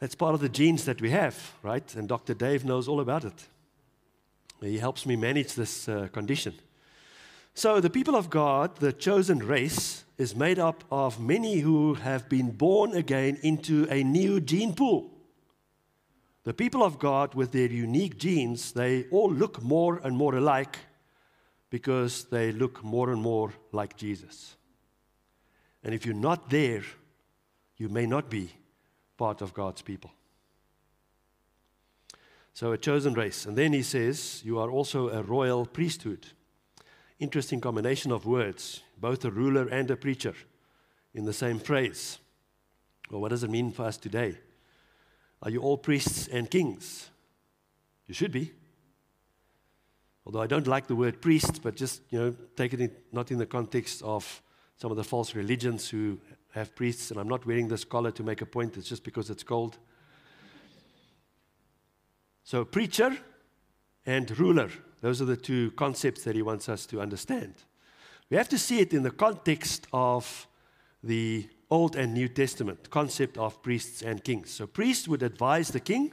That's 0.00 0.16
part 0.16 0.34
of 0.34 0.40
the 0.40 0.48
genes 0.48 0.84
that 0.84 1.00
we 1.00 1.10
have, 1.10 1.52
right? 1.62 1.94
And 1.94 2.08
Dr. 2.08 2.34
Dave 2.34 2.64
knows 2.64 2.88
all 2.88 3.00
about 3.00 3.24
it. 3.24 3.46
He 4.60 4.78
helps 4.78 5.06
me 5.06 5.16
manage 5.16 5.54
this 5.54 5.88
uh, 5.88 6.08
condition. 6.12 6.54
So, 7.58 7.80
the 7.80 7.88
people 7.88 8.14
of 8.16 8.28
God, 8.28 8.76
the 8.80 8.92
chosen 8.92 9.38
race, 9.38 10.04
is 10.18 10.36
made 10.36 10.58
up 10.58 10.84
of 10.90 11.18
many 11.18 11.60
who 11.60 11.94
have 11.94 12.28
been 12.28 12.50
born 12.50 12.92
again 12.92 13.38
into 13.42 13.86
a 13.90 14.04
new 14.04 14.42
gene 14.42 14.74
pool. 14.74 15.10
The 16.44 16.52
people 16.52 16.82
of 16.82 16.98
God, 16.98 17.34
with 17.34 17.52
their 17.52 17.68
unique 17.68 18.18
genes, 18.18 18.72
they 18.72 19.04
all 19.04 19.32
look 19.32 19.62
more 19.62 20.02
and 20.04 20.14
more 20.14 20.36
alike 20.36 20.76
because 21.70 22.24
they 22.24 22.52
look 22.52 22.84
more 22.84 23.10
and 23.10 23.22
more 23.22 23.54
like 23.72 23.96
Jesus. 23.96 24.56
And 25.82 25.94
if 25.94 26.04
you're 26.04 26.14
not 26.14 26.50
there, 26.50 26.82
you 27.78 27.88
may 27.88 28.04
not 28.04 28.28
be 28.28 28.50
part 29.16 29.40
of 29.40 29.54
God's 29.54 29.80
people. 29.80 30.10
So, 32.52 32.72
a 32.72 32.78
chosen 32.78 33.14
race. 33.14 33.46
And 33.46 33.56
then 33.56 33.72
he 33.72 33.82
says, 33.82 34.42
You 34.44 34.58
are 34.58 34.70
also 34.70 35.08
a 35.08 35.22
royal 35.22 35.64
priesthood. 35.64 36.26
Interesting 37.18 37.60
combination 37.60 38.12
of 38.12 38.26
words, 38.26 38.82
both 38.98 39.24
a 39.24 39.30
ruler 39.30 39.66
and 39.68 39.90
a 39.90 39.96
preacher 39.96 40.34
in 41.14 41.24
the 41.24 41.32
same 41.32 41.58
phrase. 41.58 42.18
Well, 43.10 43.20
what 43.20 43.30
does 43.30 43.42
it 43.42 43.50
mean 43.50 43.72
for 43.72 43.84
us 43.84 43.96
today? 43.96 44.36
Are 45.42 45.50
you 45.50 45.60
all 45.60 45.78
priests 45.78 46.28
and 46.28 46.50
kings? 46.50 47.08
You 48.06 48.14
should 48.14 48.32
be. 48.32 48.52
Although 50.26 50.42
I 50.42 50.46
don't 50.46 50.66
like 50.66 50.88
the 50.88 50.96
word 50.96 51.22
priest, 51.22 51.62
but 51.62 51.76
just, 51.76 52.02
you 52.10 52.18
know, 52.18 52.36
take 52.56 52.74
it 52.74 53.12
not 53.12 53.30
in 53.30 53.38
the 53.38 53.46
context 53.46 54.02
of 54.02 54.42
some 54.76 54.90
of 54.90 54.96
the 54.96 55.04
false 55.04 55.34
religions 55.34 55.88
who 55.88 56.18
have 56.52 56.74
priests, 56.74 57.10
and 57.10 57.20
I'm 57.20 57.28
not 57.28 57.46
wearing 57.46 57.68
this 57.68 57.84
collar 57.84 58.10
to 58.10 58.22
make 58.22 58.42
a 58.42 58.46
point, 58.46 58.76
it's 58.76 58.88
just 58.88 59.04
because 59.04 59.30
it's 59.30 59.42
cold. 59.42 59.78
So, 62.44 62.64
preacher 62.64 63.16
and 64.04 64.38
ruler. 64.38 64.70
Those 65.06 65.22
are 65.22 65.26
the 65.26 65.36
two 65.36 65.70
concepts 65.76 66.24
that 66.24 66.34
he 66.34 66.42
wants 66.42 66.68
us 66.68 66.84
to 66.86 67.00
understand. 67.00 67.54
We 68.28 68.36
have 68.36 68.48
to 68.48 68.58
see 68.58 68.80
it 68.80 68.92
in 68.92 69.04
the 69.04 69.12
context 69.12 69.86
of 69.92 70.48
the 71.00 71.48
Old 71.70 71.94
and 71.94 72.12
New 72.12 72.26
Testament 72.26 72.90
concept 72.90 73.38
of 73.38 73.62
priests 73.62 74.02
and 74.02 74.24
kings. 74.24 74.50
So, 74.50 74.66
priests 74.66 75.06
would 75.06 75.22
advise 75.22 75.68
the 75.68 75.78
king. 75.78 76.12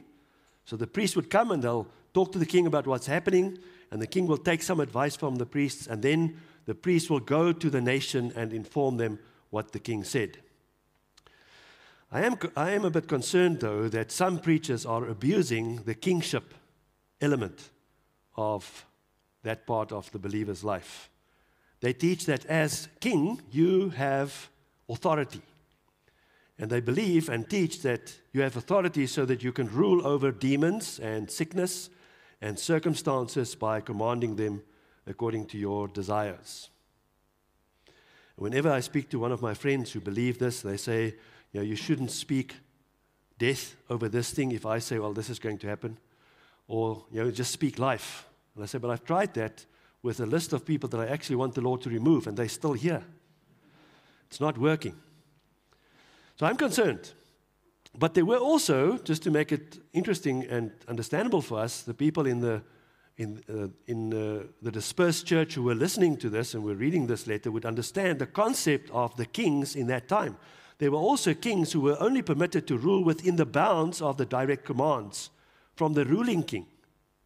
So, 0.64 0.76
the 0.76 0.86
priest 0.86 1.16
would 1.16 1.28
come 1.28 1.50
and 1.50 1.60
they'll 1.60 1.88
talk 2.12 2.30
to 2.34 2.38
the 2.38 2.46
king 2.46 2.68
about 2.68 2.86
what's 2.86 3.08
happening, 3.08 3.58
and 3.90 4.00
the 4.00 4.06
king 4.06 4.28
will 4.28 4.38
take 4.38 4.62
some 4.62 4.78
advice 4.78 5.16
from 5.16 5.34
the 5.34 5.46
priests, 5.46 5.88
and 5.88 6.00
then 6.00 6.40
the 6.64 6.76
priest 6.76 7.10
will 7.10 7.18
go 7.18 7.52
to 7.52 7.70
the 7.70 7.80
nation 7.80 8.32
and 8.36 8.52
inform 8.52 8.98
them 8.98 9.18
what 9.50 9.72
the 9.72 9.80
king 9.80 10.04
said. 10.04 10.38
I 12.12 12.20
am, 12.20 12.36
I 12.56 12.70
am 12.70 12.84
a 12.84 12.90
bit 12.90 13.08
concerned, 13.08 13.58
though, 13.58 13.88
that 13.88 14.12
some 14.12 14.38
preachers 14.38 14.86
are 14.86 15.04
abusing 15.04 15.82
the 15.82 15.94
kingship 15.96 16.54
element 17.20 17.70
of 18.36 18.86
that 19.42 19.66
part 19.66 19.92
of 19.92 20.10
the 20.12 20.18
believer's 20.18 20.64
life. 20.64 21.10
They 21.80 21.92
teach 21.92 22.26
that 22.26 22.46
as 22.46 22.88
king, 23.00 23.42
you 23.50 23.90
have 23.90 24.48
authority. 24.88 25.42
And 26.58 26.70
they 26.70 26.80
believe 26.80 27.28
and 27.28 27.48
teach 27.48 27.82
that 27.82 28.14
you 28.32 28.42
have 28.42 28.56
authority 28.56 29.06
so 29.06 29.24
that 29.26 29.42
you 29.42 29.52
can 29.52 29.68
rule 29.68 30.06
over 30.06 30.30
demons 30.30 30.98
and 30.98 31.30
sickness 31.30 31.90
and 32.40 32.58
circumstances 32.58 33.54
by 33.54 33.80
commanding 33.80 34.36
them 34.36 34.62
according 35.06 35.46
to 35.46 35.58
your 35.58 35.88
desires. 35.88 36.70
Whenever 38.36 38.70
I 38.70 38.80
speak 38.80 39.10
to 39.10 39.18
one 39.18 39.32
of 39.32 39.42
my 39.42 39.54
friends 39.54 39.92
who 39.92 40.00
believe 40.00 40.38
this, 40.38 40.62
they 40.62 40.76
say, 40.76 41.14
you 41.52 41.60
know, 41.60 41.62
you 41.62 41.76
shouldn't 41.76 42.10
speak 42.10 42.54
death 43.38 43.76
over 43.90 44.08
this 44.08 44.30
thing 44.30 44.52
if 44.52 44.64
I 44.64 44.78
say, 44.78 44.98
well, 44.98 45.12
this 45.12 45.30
is 45.30 45.38
going 45.38 45.58
to 45.58 45.68
happen 45.68 45.98
or 46.66 47.04
you 47.10 47.22
know, 47.22 47.30
just 47.30 47.52
speak 47.52 47.78
life. 47.78 48.26
And 48.54 48.62
I 48.62 48.66
said, 48.66 48.80
but 48.80 48.90
I've 48.90 49.04
tried 49.04 49.34
that 49.34 49.66
with 50.02 50.20
a 50.20 50.26
list 50.26 50.52
of 50.52 50.64
people 50.64 50.88
that 50.90 51.00
I 51.00 51.06
actually 51.06 51.36
want 51.36 51.54
the 51.54 51.60
Lord 51.60 51.80
to 51.82 51.90
remove, 51.90 52.26
and 52.26 52.36
they're 52.36 52.48
still 52.48 52.74
here. 52.74 53.02
It's 54.28 54.40
not 54.40 54.58
working. 54.58 54.94
So 56.36 56.46
I'm 56.46 56.56
concerned. 56.56 57.12
But 57.96 58.14
there 58.14 58.24
were 58.24 58.38
also, 58.38 58.98
just 58.98 59.22
to 59.22 59.30
make 59.30 59.52
it 59.52 59.78
interesting 59.92 60.44
and 60.44 60.72
understandable 60.88 61.40
for 61.40 61.60
us, 61.60 61.82
the 61.82 61.94
people 61.94 62.26
in 62.26 62.40
the 62.40 62.62
in, 63.16 63.40
uh, 63.48 63.68
in 63.86 64.12
uh, 64.12 64.42
the 64.60 64.72
dispersed 64.72 65.24
church 65.24 65.54
who 65.54 65.62
were 65.62 65.74
listening 65.74 66.16
to 66.16 66.28
this 66.28 66.54
and 66.54 66.64
were 66.64 66.74
reading 66.74 67.06
this 67.06 67.28
letter 67.28 67.50
would 67.52 67.64
understand 67.64 68.18
the 68.18 68.26
concept 68.26 68.90
of 68.90 69.16
the 69.16 69.26
kings 69.26 69.76
in 69.76 69.86
that 69.86 70.08
time. 70.08 70.36
There 70.78 70.90
were 70.90 70.98
also 70.98 71.32
kings 71.32 71.70
who 71.70 71.80
were 71.80 71.96
only 72.00 72.22
permitted 72.22 72.66
to 72.66 72.76
rule 72.76 73.04
within 73.04 73.36
the 73.36 73.46
bounds 73.46 74.02
of 74.02 74.16
the 74.16 74.26
direct 74.26 74.64
commands 74.64 75.30
from 75.74 75.94
the 75.94 76.04
ruling 76.04 76.42
king, 76.42 76.66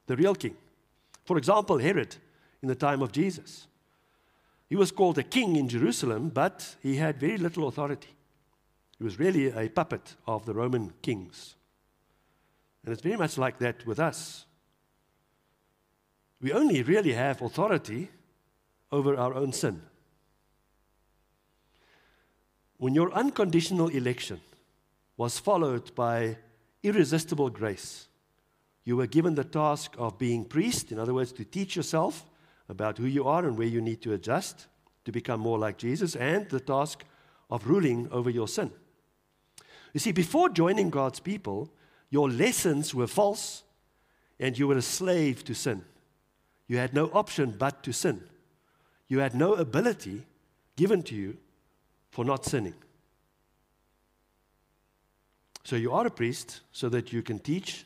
the 0.06 0.16
real 0.16 0.34
king. 0.34 0.56
For 1.24 1.36
example, 1.36 1.78
Herod 1.78 2.16
in 2.62 2.68
the 2.68 2.74
time 2.74 3.02
of 3.02 3.12
Jesus. 3.12 3.66
He 4.68 4.76
was 4.76 4.90
called 4.90 5.18
a 5.18 5.22
king 5.22 5.56
in 5.56 5.68
Jerusalem, 5.68 6.28
but 6.28 6.76
he 6.82 6.96
had 6.96 7.18
very 7.20 7.38
little 7.38 7.68
authority. 7.68 8.10
He 8.98 9.04
was 9.04 9.18
really 9.18 9.46
a 9.50 9.68
puppet 9.68 10.16
of 10.26 10.44
the 10.44 10.54
Roman 10.54 10.92
kings. 11.02 11.54
And 12.84 12.92
it's 12.92 13.02
very 13.02 13.16
much 13.16 13.38
like 13.38 13.58
that 13.58 13.86
with 13.86 13.98
us. 13.98 14.44
We 16.40 16.52
only 16.52 16.82
really 16.82 17.12
have 17.12 17.42
authority 17.42 18.10
over 18.90 19.16
our 19.16 19.34
own 19.34 19.52
sin. 19.52 19.82
When 22.76 22.94
your 22.94 23.12
unconditional 23.12 23.88
election 23.88 24.40
was 25.16 25.38
followed 25.38 25.94
by 25.94 26.36
irresistible 26.82 27.50
grace, 27.50 28.07
you 28.88 28.96
were 28.96 29.06
given 29.06 29.34
the 29.34 29.44
task 29.44 29.94
of 29.98 30.16
being 30.16 30.46
priest, 30.46 30.92
in 30.92 30.98
other 30.98 31.12
words, 31.12 31.30
to 31.30 31.44
teach 31.44 31.76
yourself 31.76 32.24
about 32.70 32.96
who 32.96 33.04
you 33.04 33.28
are 33.28 33.44
and 33.44 33.58
where 33.58 33.66
you 33.66 33.82
need 33.82 34.00
to 34.00 34.14
adjust 34.14 34.66
to 35.04 35.12
become 35.12 35.40
more 35.40 35.58
like 35.58 35.76
Jesus, 35.76 36.16
and 36.16 36.48
the 36.48 36.58
task 36.58 37.04
of 37.50 37.66
ruling 37.66 38.08
over 38.10 38.30
your 38.30 38.48
sin. 38.48 38.70
You 39.92 40.00
see, 40.00 40.12
before 40.12 40.48
joining 40.48 40.88
God's 40.88 41.20
people, 41.20 41.70
your 42.08 42.30
lessons 42.30 42.94
were 42.94 43.06
false 43.06 43.62
and 44.40 44.58
you 44.58 44.66
were 44.66 44.78
a 44.78 44.80
slave 44.80 45.44
to 45.44 45.54
sin. 45.54 45.84
You 46.66 46.78
had 46.78 46.94
no 46.94 47.10
option 47.12 47.56
but 47.58 47.82
to 47.82 47.92
sin. 47.92 48.22
You 49.06 49.18
had 49.18 49.34
no 49.34 49.52
ability 49.52 50.24
given 50.76 51.02
to 51.02 51.14
you 51.14 51.36
for 52.10 52.24
not 52.24 52.46
sinning. 52.46 52.76
So 55.64 55.76
you 55.76 55.92
are 55.92 56.06
a 56.06 56.10
priest 56.10 56.62
so 56.72 56.88
that 56.88 57.12
you 57.12 57.20
can 57.20 57.38
teach 57.38 57.84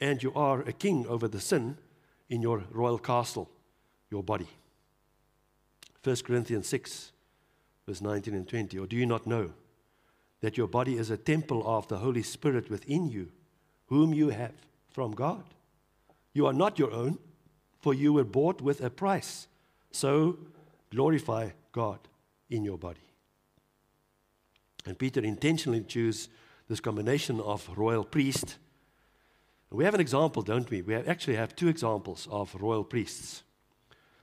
and 0.00 0.22
you 0.22 0.32
are 0.34 0.62
a 0.62 0.72
king 0.72 1.06
over 1.06 1.28
the 1.28 1.40
sin 1.40 1.76
in 2.28 2.40
your 2.40 2.64
royal 2.70 2.98
castle, 2.98 3.50
your 4.10 4.22
body. 4.22 4.48
1 6.02 6.16
Corinthians 6.24 6.66
6, 6.68 7.12
verse 7.86 8.00
19 8.00 8.34
and 8.34 8.48
20. 8.48 8.78
Or 8.78 8.86
do 8.86 8.96
you 8.96 9.06
not 9.06 9.26
know 9.26 9.52
that 10.40 10.56
your 10.56 10.66
body 10.66 10.96
is 10.96 11.10
a 11.10 11.16
temple 11.16 11.62
of 11.66 11.88
the 11.88 11.98
Holy 11.98 12.22
Spirit 12.22 12.70
within 12.70 13.08
you, 13.08 13.30
whom 13.86 14.14
you 14.14 14.30
have 14.30 14.54
from 14.88 15.12
God? 15.12 15.44
You 16.32 16.46
are 16.46 16.52
not 16.52 16.78
your 16.78 16.92
own, 16.92 17.18
for 17.80 17.92
you 17.92 18.12
were 18.12 18.24
bought 18.24 18.60
with 18.62 18.80
a 18.80 18.90
price. 18.90 19.48
So 19.90 20.38
glorify 20.90 21.50
God 21.72 21.98
in 22.48 22.64
your 22.64 22.78
body. 22.78 23.00
And 24.86 24.98
Peter 24.98 25.20
intentionally 25.20 25.82
chose 25.82 26.28
this 26.68 26.80
combination 26.80 27.40
of 27.40 27.68
royal 27.76 28.04
priest 28.04 28.56
we 29.72 29.84
have 29.84 29.94
an 29.94 30.00
example, 30.00 30.42
don't 30.42 30.68
we? 30.68 30.82
We 30.82 30.94
actually 30.94 31.36
have 31.36 31.54
two 31.54 31.68
examples 31.68 32.26
of 32.30 32.54
royal 32.60 32.82
priests. 32.82 33.44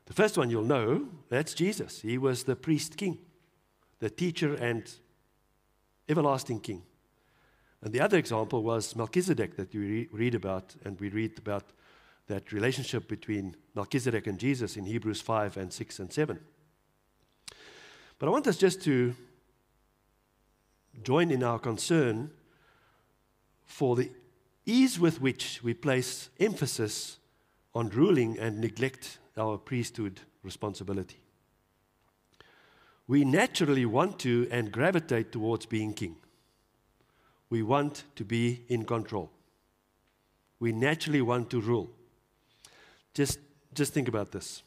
The 0.06 0.14
first 0.14 0.38
one 0.38 0.50
you'll 0.50 0.64
know, 0.64 1.08
that's 1.30 1.54
Jesus. 1.54 2.02
He 2.02 2.18
was 2.18 2.44
the 2.44 2.56
priest 2.56 2.98
king, 2.98 3.20
the 4.00 4.10
teacher 4.10 4.54
and 4.56 4.90
everlasting 6.10 6.60
king. 6.60 6.84
And 7.82 7.94
the 7.94 8.02
other 8.02 8.18
example 8.18 8.64
was 8.64 8.96
Melchizedek 8.96 9.56
that 9.56 9.74
you 9.74 9.82
re- 9.82 10.10
read 10.12 10.36
about, 10.36 10.76
and 10.84 11.00
we 11.00 11.10
read 11.10 11.38
about 11.38 11.64
that 12.28 12.52
relationship 12.52 13.08
between 13.08 13.56
Melchizedek 13.76 14.28
and 14.28 14.38
Jesus 14.40 14.76
in 14.76 14.86
Hebrews 14.86 15.22
5 15.22 15.58
and 15.58 15.72
6 15.72 16.00
and 16.00 16.12
7. 16.12 16.40
But 18.20 18.28
I 18.28 18.30
want 18.30 18.48
us 18.48 18.58
just 18.58 18.82
to 18.84 19.14
join 21.04 21.32
in 21.32 21.44
our 21.44 21.60
concern 21.60 22.32
for 23.66 23.96
the 23.96 24.10
ease 24.68 25.00
with 25.00 25.20
which 25.20 25.64
we 25.64 25.74
place 25.74 26.30
emphasis 26.40 27.18
on 27.74 27.90
ruling 27.90 28.38
and 28.38 28.60
neglect 28.60 29.18
our 29.36 29.58
priesthood 29.58 30.22
responsibility. 30.44 31.20
We 33.08 33.24
naturally 33.24 33.86
want 33.86 34.20
to 34.20 34.48
and 34.52 34.72
gravitate 34.72 35.32
towards 35.32 35.66
being 35.66 35.94
king. 35.94 36.18
we 37.50 37.64
want 37.64 38.04
to 38.16 38.26
be 38.26 38.64
in 38.68 38.86
control. 38.86 39.32
We 40.60 40.72
naturally 40.72 41.22
want 41.22 41.50
to 41.52 41.62
rule. 41.62 41.90
Just, 43.14 43.40
just 43.74 43.94
think 43.94 44.08
about 44.08 44.32
this. 44.32 44.64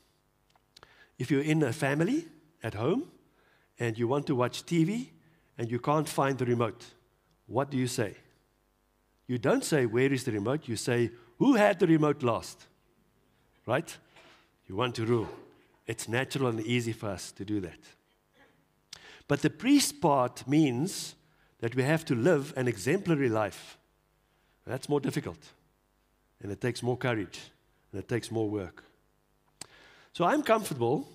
If 1.19 1.31
you're 1.31 1.43
in 1.43 1.63
a 1.63 1.73
family 1.73 2.27
at 2.63 2.75
home 2.75 3.05
and 3.79 3.99
you 3.99 4.09
want 4.09 4.27
to 4.29 4.35
watch 4.35 4.65
TV 4.65 5.09
and 5.59 5.71
you 5.71 5.79
can't 5.79 6.09
find 6.09 6.39
the 6.39 6.47
remote, 6.47 6.87
what 7.47 7.71
do 7.71 7.77
you 7.77 7.87
say? 7.87 8.15
You 9.31 9.38
don't 9.38 9.64
say, 9.64 9.87
Where 9.87 10.12
is 10.12 10.25
the 10.25 10.33
remote? 10.33 10.66
You 10.66 10.75
say, 10.75 11.12
Who 11.38 11.55
had 11.55 11.79
the 11.79 11.87
remote 11.87 12.25
last? 12.25 12.66
Right? 13.64 13.97
You 14.66 14.75
want 14.75 14.97
to 14.97 15.07
rule. 15.07 15.29
It's 15.87 16.09
natural 16.09 16.49
and 16.49 16.61
easy 16.66 16.93
for 16.93 17.11
us 17.11 17.31
to 17.33 17.45
do 17.45 17.61
that. 17.61 17.79
But 19.29 19.43
the 19.43 19.51
priest 19.51 20.01
part 20.01 20.49
means 20.49 21.14
that 21.61 21.77
we 21.77 21.85
have 21.85 22.05
to 22.07 22.16
live 22.16 22.53
an 22.57 22.66
exemplary 22.66 23.29
life. 23.29 23.79
That's 24.66 24.88
more 24.88 24.99
difficult. 24.99 25.38
And 26.43 26.51
it 26.51 26.61
takes 26.61 26.83
more 26.83 26.97
courage. 26.97 27.38
And 27.93 28.03
it 28.03 28.09
takes 28.09 28.33
more 28.33 28.51
work. 28.51 28.83
So 30.12 30.25
I'm 30.25 30.43
comfortable 30.43 31.09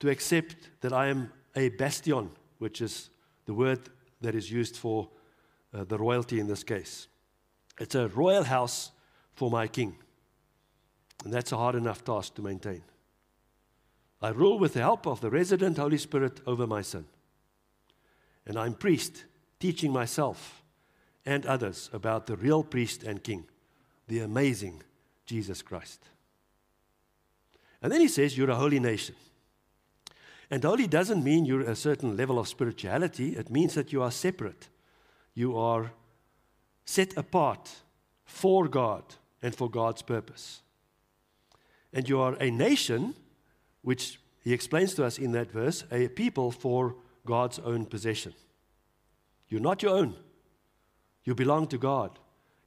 to 0.00 0.10
accept 0.10 0.56
that 0.80 0.92
I 0.92 1.06
am 1.06 1.32
a 1.54 1.68
bastion, 1.68 2.30
which 2.58 2.80
is 2.80 3.10
the 3.46 3.54
word 3.54 3.78
that 4.20 4.34
is 4.34 4.50
used 4.50 4.76
for 4.76 5.08
uh, 5.72 5.84
the 5.84 5.98
royalty 5.98 6.40
in 6.40 6.48
this 6.48 6.64
case. 6.64 7.06
It's 7.80 7.94
a 7.94 8.08
royal 8.08 8.44
house 8.44 8.92
for 9.34 9.50
my 9.50 9.66
king. 9.66 9.96
And 11.24 11.32
that's 11.32 11.50
a 11.50 11.56
hard 11.56 11.74
enough 11.74 12.04
task 12.04 12.34
to 12.34 12.42
maintain. 12.42 12.82
I 14.22 14.28
rule 14.28 14.58
with 14.58 14.74
the 14.74 14.80
help 14.80 15.06
of 15.06 15.20
the 15.20 15.30
resident 15.30 15.78
Holy 15.78 15.96
Spirit 15.96 16.40
over 16.46 16.66
my 16.66 16.82
sin. 16.82 17.06
And 18.46 18.58
I'm 18.58 18.74
priest, 18.74 19.24
teaching 19.58 19.92
myself 19.92 20.62
and 21.24 21.46
others 21.46 21.88
about 21.92 22.26
the 22.26 22.36
real 22.36 22.62
priest 22.62 23.02
and 23.02 23.22
king, 23.22 23.44
the 24.08 24.20
amazing 24.20 24.82
Jesus 25.24 25.62
Christ. 25.62 26.02
And 27.82 27.90
then 27.90 28.00
he 28.00 28.08
says, 28.08 28.36
You're 28.36 28.50
a 28.50 28.56
holy 28.56 28.78
nation. 28.78 29.14
And 30.50 30.64
holy 30.64 30.86
doesn't 30.86 31.24
mean 31.24 31.46
you're 31.46 31.60
a 31.60 31.76
certain 31.76 32.16
level 32.16 32.38
of 32.38 32.48
spirituality, 32.48 33.36
it 33.36 33.48
means 33.50 33.74
that 33.74 33.92
you 33.92 34.02
are 34.02 34.10
separate. 34.10 34.68
You 35.32 35.56
are 35.56 35.92
set 36.90 37.16
apart 37.16 37.70
for 38.24 38.66
God 38.66 39.04
and 39.42 39.54
for 39.54 39.70
God's 39.70 40.02
purpose. 40.02 40.62
And 41.92 42.08
you 42.08 42.20
are 42.20 42.34
a 42.34 42.50
nation, 42.50 43.14
which 43.82 44.18
he 44.42 44.52
explains 44.52 44.94
to 44.94 45.04
us 45.04 45.16
in 45.16 45.30
that 45.32 45.52
verse, 45.52 45.84
a 45.92 46.08
people 46.08 46.50
for 46.50 46.96
God's 47.24 47.60
own 47.60 47.86
possession. 47.86 48.34
You're 49.48 49.60
not 49.60 49.82
your 49.82 49.96
own, 49.96 50.16
you 51.24 51.34
belong 51.34 51.68
to 51.68 51.78
God 51.78 52.18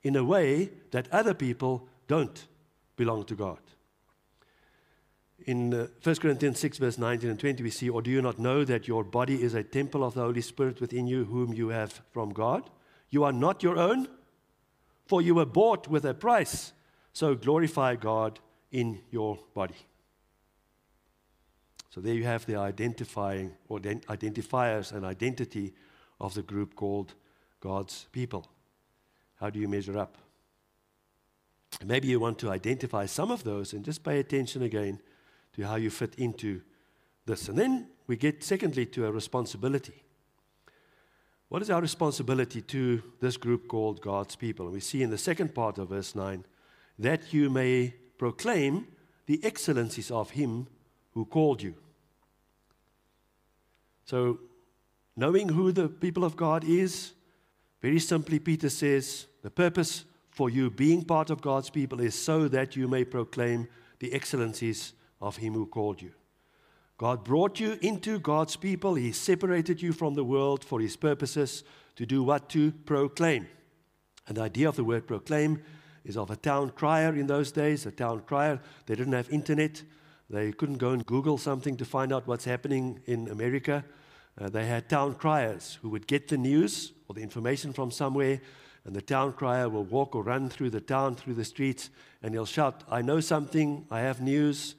in 0.04 0.16
a 0.16 0.24
way 0.24 0.70
that 0.92 1.12
other 1.12 1.34
people 1.34 1.88
don't 2.08 2.48
belong 2.96 3.26
to 3.26 3.36
God. 3.36 3.60
In 5.46 5.74
uh, 5.74 5.88
1 6.02 6.16
Corinthians 6.18 6.60
6, 6.60 6.78
verse 6.78 6.98
19 6.98 7.30
and 7.30 7.40
20, 7.40 7.64
we 7.64 7.70
see, 7.70 7.90
Or 7.90 8.02
do 8.02 8.10
you 8.10 8.22
not 8.22 8.40
know 8.40 8.64
that 8.64 8.88
your 8.88 9.04
body 9.04 9.42
is 9.44 9.54
a 9.54 9.64
temple 9.64 10.04
of 10.04 10.14
the 10.14 10.22
Holy 10.22 10.42
Spirit 10.42 10.80
within 10.80 11.08
you, 11.08 11.26
whom 11.26 11.54
you 11.54 11.70
have 11.70 12.02
from 12.14 12.30
God? 12.30 12.70
You 13.14 13.26
are 13.26 13.32
not 13.32 13.62
your 13.62 13.78
own, 13.78 14.08
for 15.06 15.22
you 15.22 15.36
were 15.36 15.46
bought 15.46 15.88
with 15.88 16.04
a 16.04 16.16
price. 16.16 16.74
So 17.14 17.36
glorify 17.36 17.96
God 17.96 18.40
in 18.72 19.02
your 19.12 19.38
body. 19.54 19.76
So 21.92 22.02
there 22.02 22.16
you 22.16 22.24
have 22.24 22.48
the 22.48 22.56
identifying 22.56 23.52
or 23.70 23.78
identifiers 23.80 24.92
and 24.92 25.06
identity 25.06 25.76
of 26.20 26.34
the 26.34 26.42
group 26.42 26.76
called 26.76 27.14
God's 27.60 28.08
people. 28.12 28.48
How 29.36 29.52
do 29.52 29.60
you 29.60 29.68
measure 29.68 30.00
up? 30.00 30.18
Maybe 31.86 32.08
you 32.08 32.20
want 32.20 32.40
to 32.40 32.50
identify 32.50 33.06
some 33.06 33.30
of 33.30 33.44
those 33.44 33.74
and 33.74 33.86
just 33.86 34.04
pay 34.04 34.20
attention 34.22 34.64
again 34.64 35.00
to 35.54 35.68
how 35.68 35.76
you 35.76 35.92
fit 35.92 36.16
into 36.16 36.62
this. 37.28 37.48
And 37.48 37.60
then 37.60 37.90
we 38.08 38.18
get, 38.18 38.44
secondly, 38.44 38.88
to 38.88 39.06
a 39.06 39.12
responsibility. 39.12 40.03
What 41.54 41.62
is 41.62 41.70
our 41.70 41.82
responsibility 41.82 42.62
to 42.62 43.04
this 43.20 43.38
group 43.38 43.68
called 43.68 44.02
God's 44.02 44.36
people? 44.36 44.72
We 44.72 44.80
see 44.80 45.04
in 45.04 45.12
the 45.12 45.20
second 45.20 45.54
part 45.54 45.78
of 45.78 45.90
verse 45.90 46.16
9 46.16 46.44
that 46.98 47.32
you 47.32 47.48
may 47.52 47.94
proclaim 48.18 48.88
the 49.28 49.40
excellencies 49.44 50.10
of 50.10 50.32
Him 50.32 50.66
who 51.12 51.26
called 51.26 51.62
you. 51.62 51.76
So, 54.06 54.40
knowing 55.16 55.50
who 55.50 55.72
the 55.72 55.90
people 55.90 56.24
of 56.24 56.36
God 56.36 56.64
is, 56.64 57.12
very 57.84 58.00
simply, 58.00 58.40
Peter 58.40 58.70
says 58.70 59.28
the 59.44 59.52
purpose 59.52 60.06
for 60.32 60.50
you 60.50 60.72
being 60.72 61.06
part 61.06 61.30
of 61.30 61.44
God's 61.44 61.70
people 61.70 62.02
is 62.02 62.16
so 62.16 62.48
that 62.48 62.76
you 62.76 62.88
may 62.88 63.06
proclaim 63.06 63.68
the 64.00 64.12
excellencies 64.12 64.94
of 65.22 65.38
Him 65.38 65.54
who 65.54 65.68
called 65.68 66.02
you. 66.02 66.14
God 67.04 67.26
brought 67.26 67.60
you 67.60 67.78
into 67.82 68.18
God's 68.18 68.56
people. 68.56 68.96
He 68.96 69.12
separated 69.12 69.82
you 69.82 69.92
from 69.92 70.14
the 70.14 70.24
world 70.24 70.64
for 70.64 70.80
His 70.80 70.96
purposes 70.96 71.66
to 71.98 72.06
do 72.06 72.24
what? 72.24 72.48
To 72.52 72.72
proclaim. 72.72 73.46
And 74.26 74.38
the 74.38 74.44
idea 74.44 74.70
of 74.70 74.78
the 74.78 74.86
word 74.86 75.06
proclaim 75.06 75.62
is 76.06 76.16
of 76.16 76.32
a 76.32 76.38
town 76.38 76.70
crier 76.70 77.14
in 77.14 77.28
those 77.28 77.52
days. 77.52 77.86
A 77.86 77.92
town 77.92 78.22
crier, 78.22 78.62
they 78.86 78.96
didn't 78.96 79.12
have 79.12 79.30
internet. 79.30 79.84
They 80.30 80.54
couldn't 80.54 80.78
go 80.78 80.92
and 80.92 81.06
Google 81.06 81.38
something 81.38 81.76
to 81.76 81.84
find 81.84 82.14
out 82.14 82.26
what's 82.26 82.46
happening 82.46 83.02
in 83.06 83.28
America. 83.28 83.84
Uh, 84.40 84.48
they 84.48 84.66
had 84.66 84.88
town 84.88 85.16
criers 85.16 85.80
who 85.82 85.90
would 85.90 86.08
get 86.08 86.30
the 86.30 86.38
news 86.38 86.94
or 87.10 87.16
the 87.16 87.22
information 87.22 87.74
from 87.74 87.92
somewhere, 87.92 88.40
and 88.86 88.96
the 88.96 89.02
town 89.02 89.34
crier 89.34 89.68
will 89.68 89.84
walk 89.84 90.16
or 90.16 90.24
run 90.24 90.50
through 90.50 90.70
the 90.70 90.80
town, 90.80 91.18
through 91.18 91.34
the 91.34 91.44
streets, 91.44 91.90
and 92.22 92.34
he'll 92.34 92.46
shout, 92.46 92.86
I 92.90 93.02
know 93.02 93.20
something, 93.20 93.88
I 93.92 94.00
have 94.00 94.22
news. 94.22 94.76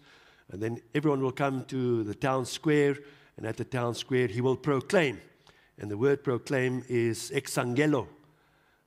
And 0.51 0.63
then 0.63 0.81
everyone 0.95 1.23
will 1.23 1.33
come 1.33 1.65
to 1.67 2.05
the 2.05 2.15
town 2.15 2.45
square, 2.47 2.97
and 3.37 3.47
at 3.47 3.57
the 3.57 3.65
town 3.65 3.95
square, 3.95 4.27
he 4.27 4.41
will 4.41 4.57
proclaim. 4.57 5.21
And 5.79 5.91
the 5.91 5.99
word 5.99 6.23
proclaim 6.23 6.85
is 6.89 7.33
exangelo. 7.35 8.07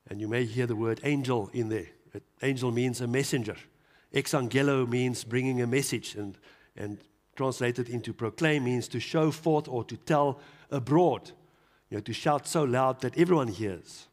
And 0.10 0.22
you 0.22 0.28
may 0.28 0.46
hear 0.46 0.68
the 0.68 0.76
word 0.76 1.02
angel 1.04 1.50
in 1.54 1.70
there. 1.70 1.88
Angel 2.42 2.72
means 2.72 3.02
a 3.02 3.08
messenger. 3.08 3.58
Exangelo 4.14 4.88
means 4.88 5.24
bringing 5.24 5.62
a 5.62 5.68
message, 5.68 6.16
and, 6.16 6.38
and 6.76 7.00
translated 7.36 7.90
into 7.90 8.14
proclaim 8.14 8.64
means 8.64 8.88
to 8.88 9.00
show 9.00 9.32
forth 9.32 9.68
or 9.68 9.84
to 9.84 9.98
tell 9.98 10.40
abroad, 10.72 11.32
you 11.90 11.98
know, 11.98 12.02
to 12.02 12.14
shout 12.14 12.48
so 12.48 12.64
loud 12.64 13.02
that 13.02 13.18
everyone 13.18 13.48
hears. 13.48 14.08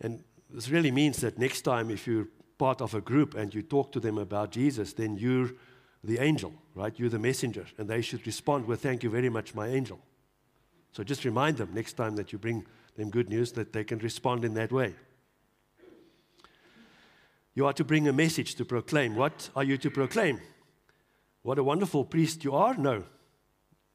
And 0.00 0.22
this 0.50 0.70
really 0.70 0.90
means 0.90 1.18
that 1.18 1.38
next 1.38 1.62
time, 1.62 1.90
if 1.90 2.06
you're 2.06 2.28
part 2.58 2.80
of 2.80 2.94
a 2.94 3.00
group 3.00 3.34
and 3.34 3.54
you 3.54 3.62
talk 3.62 3.92
to 3.92 4.00
them 4.00 4.18
about 4.18 4.50
Jesus, 4.50 4.92
then 4.92 5.16
you're 5.16 5.50
the 6.02 6.18
angel, 6.18 6.52
right? 6.74 6.92
You're 6.96 7.08
the 7.08 7.18
messenger, 7.18 7.66
and 7.78 7.88
they 7.88 8.02
should 8.02 8.26
respond 8.26 8.66
with, 8.66 8.82
Thank 8.82 9.02
you 9.02 9.10
very 9.10 9.28
much, 9.28 9.54
my 9.54 9.68
angel. 9.68 9.98
So 10.92 11.02
just 11.02 11.24
remind 11.24 11.56
them 11.56 11.70
next 11.72 11.94
time 11.94 12.16
that 12.16 12.32
you 12.32 12.38
bring 12.38 12.64
them 12.96 13.10
good 13.10 13.28
news 13.28 13.52
that 13.52 13.72
they 13.72 13.84
can 13.84 13.98
respond 13.98 14.44
in 14.44 14.54
that 14.54 14.70
way. 14.70 14.94
You 17.54 17.66
are 17.66 17.72
to 17.72 17.84
bring 17.84 18.06
a 18.08 18.12
message 18.12 18.54
to 18.56 18.64
proclaim. 18.64 19.14
What 19.16 19.50
are 19.56 19.64
you 19.64 19.78
to 19.78 19.90
proclaim? 19.90 20.40
What 21.42 21.58
a 21.58 21.64
wonderful 21.64 22.04
priest 22.04 22.44
you 22.44 22.54
are? 22.54 22.74
No. 22.76 23.04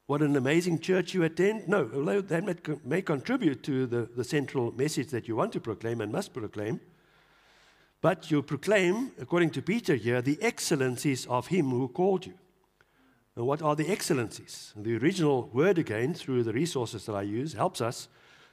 What 0.06 0.22
an 0.22 0.36
amazing 0.36 0.80
church 0.80 1.14
you 1.14 1.22
attend? 1.24 1.68
No. 1.68 1.90
Although 1.94 2.20
that 2.22 2.86
may 2.86 3.02
contribute 3.02 3.62
to 3.64 3.86
the, 3.86 4.08
the 4.16 4.24
central 4.24 4.72
message 4.72 5.08
that 5.08 5.28
you 5.28 5.36
want 5.36 5.52
to 5.52 5.60
proclaim 5.60 6.00
and 6.00 6.10
must 6.10 6.32
proclaim. 6.32 6.80
But 8.00 8.30
you 8.30 8.42
proclaim, 8.42 9.12
according 9.20 9.50
to 9.50 9.62
Peter 9.62 9.94
here, 9.94 10.22
the 10.22 10.38
excellencies 10.40 11.26
of 11.26 11.48
him 11.48 11.70
who 11.70 11.88
called 11.88 12.26
you. 12.26 12.34
And 13.36 13.46
what 13.46 13.62
are 13.62 13.76
the 13.76 13.88
excellencies? 13.88 14.72
The 14.76 14.96
original 14.96 15.48
word, 15.52 15.78
again, 15.78 16.14
through 16.14 16.42
the 16.44 16.52
resources 16.52 17.06
that 17.06 17.14
I 17.14 17.22
use, 17.22 17.52
helps 17.52 17.80
us 17.80 18.08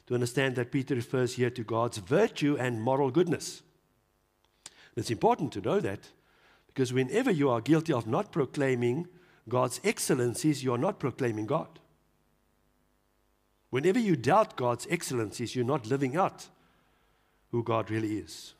to 0.08 0.14
understand 0.14 0.56
that 0.56 0.72
Peter 0.72 0.96
refers 0.96 1.36
here 1.36 1.50
to 1.50 1.64
God's 1.64 1.98
virtue 1.98 2.58
and 2.60 2.82
moral 2.82 3.12
goodness. 3.12 3.62
It's 4.96 5.12
important 5.12 5.52
to 5.54 5.62
know 5.62 5.80
that 5.80 6.00
because 6.68 6.94
whenever 6.94 7.32
you 7.32 7.50
are 7.50 7.62
guilty 7.62 7.94
of 7.94 8.08
not 8.08 8.32
proclaiming 8.32 9.08
God's 9.50 9.80
excellencies, 9.84 10.64
you 10.64 10.74
are 10.74 10.78
not 10.78 11.00
proclaiming 11.00 11.46
God. 11.46 11.80
Whenever 13.70 14.00
you 14.00 14.16
doubt 14.16 14.56
God's 14.56 14.88
excellencies, 14.90 15.56
you're 15.56 15.66
not 15.66 15.88
living 15.88 16.16
out 16.16 16.48
who 17.52 17.64
God 17.64 17.92
really 17.92 18.18
is. 18.18 18.54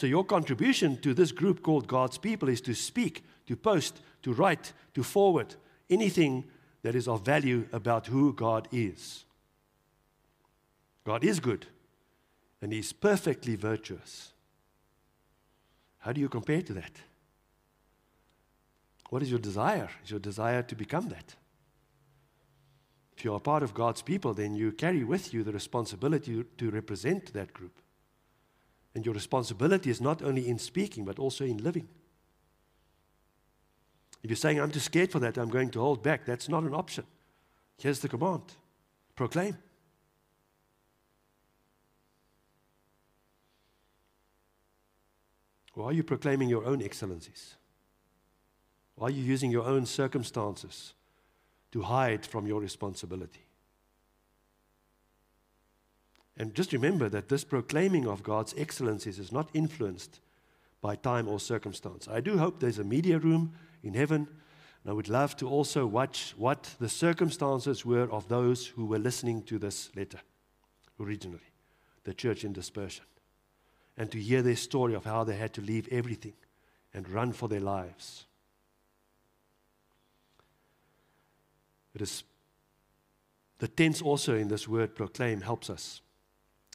So, 0.00 0.06
your 0.06 0.24
contribution 0.24 0.96
to 1.02 1.12
this 1.12 1.30
group 1.30 1.62
called 1.62 1.86
God's 1.86 2.16
people 2.16 2.48
is 2.48 2.62
to 2.62 2.72
speak, 2.72 3.22
to 3.46 3.54
post, 3.54 4.00
to 4.22 4.32
write, 4.32 4.72
to 4.94 5.02
forward 5.02 5.56
anything 5.90 6.44
that 6.80 6.94
is 6.94 7.06
of 7.06 7.22
value 7.22 7.68
about 7.70 8.06
who 8.06 8.32
God 8.32 8.66
is. 8.72 9.26
God 11.04 11.22
is 11.22 11.38
good, 11.38 11.66
and 12.62 12.72
He's 12.72 12.94
perfectly 12.94 13.56
virtuous. 13.56 14.32
How 15.98 16.12
do 16.12 16.20
you 16.22 16.30
compare 16.30 16.62
to 16.62 16.72
that? 16.72 16.92
What 19.10 19.20
is 19.20 19.28
your 19.28 19.38
desire? 19.38 19.90
Is 20.02 20.12
your 20.12 20.20
desire 20.20 20.62
to 20.62 20.74
become 20.74 21.10
that? 21.10 21.34
if 23.18 23.24
you 23.26 23.34
are 23.34 23.40
part 23.40 23.62
of 23.62 23.74
God's 23.74 24.00
people, 24.00 24.32
then 24.32 24.54
you 24.54 24.72
carry 24.72 25.04
with 25.04 25.34
you 25.34 25.42
the 25.42 25.52
responsibility 25.52 26.42
to 26.56 26.70
represent 26.70 27.34
that 27.34 27.52
group. 27.52 27.82
And 28.94 29.04
your 29.04 29.14
responsibility 29.14 29.90
is 29.90 30.00
not 30.00 30.22
only 30.22 30.48
in 30.48 30.58
speaking, 30.58 31.04
but 31.04 31.18
also 31.18 31.44
in 31.44 31.58
living. 31.58 31.88
If 34.22 34.30
you're 34.30 34.36
saying, 34.36 34.60
I'm 34.60 34.70
too 34.70 34.80
scared 34.80 35.10
for 35.10 35.18
that, 35.20 35.38
I'm 35.38 35.48
going 35.48 35.70
to 35.70 35.80
hold 35.80 36.02
back, 36.02 36.24
that's 36.24 36.48
not 36.48 36.64
an 36.64 36.74
option. 36.74 37.04
Here's 37.78 38.00
the 38.00 38.08
command 38.08 38.42
proclaim. 39.16 39.56
Or 45.76 45.86
are 45.86 45.92
you 45.92 46.02
proclaiming 46.02 46.48
your 46.48 46.64
own 46.66 46.82
excellencies? 46.82 47.54
Or 48.96 49.08
are 49.08 49.10
you 49.10 49.22
using 49.22 49.50
your 49.50 49.64
own 49.64 49.86
circumstances 49.86 50.94
to 51.72 51.82
hide 51.82 52.26
from 52.26 52.46
your 52.46 52.60
responsibility? 52.60 53.46
And 56.40 56.54
just 56.54 56.72
remember 56.72 57.10
that 57.10 57.28
this 57.28 57.44
proclaiming 57.44 58.08
of 58.08 58.22
God's 58.22 58.54
excellencies 58.56 59.18
is 59.18 59.30
not 59.30 59.50
influenced 59.52 60.20
by 60.80 60.96
time 60.96 61.28
or 61.28 61.38
circumstance. 61.38 62.08
I 62.08 62.22
do 62.22 62.38
hope 62.38 62.60
there's 62.60 62.78
a 62.78 62.82
media 62.84 63.18
room 63.18 63.52
in 63.82 63.92
heaven, 63.92 64.26
and 64.82 64.90
I 64.90 64.94
would 64.94 65.10
love 65.10 65.36
to 65.36 65.46
also 65.46 65.84
watch 65.84 66.32
what 66.38 66.76
the 66.80 66.88
circumstances 66.88 67.84
were 67.84 68.10
of 68.10 68.28
those 68.28 68.68
who 68.68 68.86
were 68.86 68.98
listening 68.98 69.42
to 69.42 69.58
this 69.58 69.94
letter 69.94 70.20
originally, 70.98 71.52
the 72.04 72.14
church 72.14 72.42
in 72.42 72.54
dispersion, 72.54 73.04
and 73.98 74.10
to 74.10 74.18
hear 74.18 74.40
their 74.40 74.56
story 74.56 74.94
of 74.94 75.04
how 75.04 75.24
they 75.24 75.36
had 75.36 75.52
to 75.52 75.60
leave 75.60 75.88
everything 75.92 76.32
and 76.94 77.06
run 77.10 77.34
for 77.34 77.50
their 77.50 77.60
lives. 77.60 78.24
It 81.94 82.00
is 82.00 82.24
the 83.58 83.68
tense 83.68 84.00
also 84.00 84.36
in 84.36 84.48
this 84.48 84.66
word 84.66 84.94
proclaim 84.94 85.42
helps 85.42 85.68
us. 85.68 86.00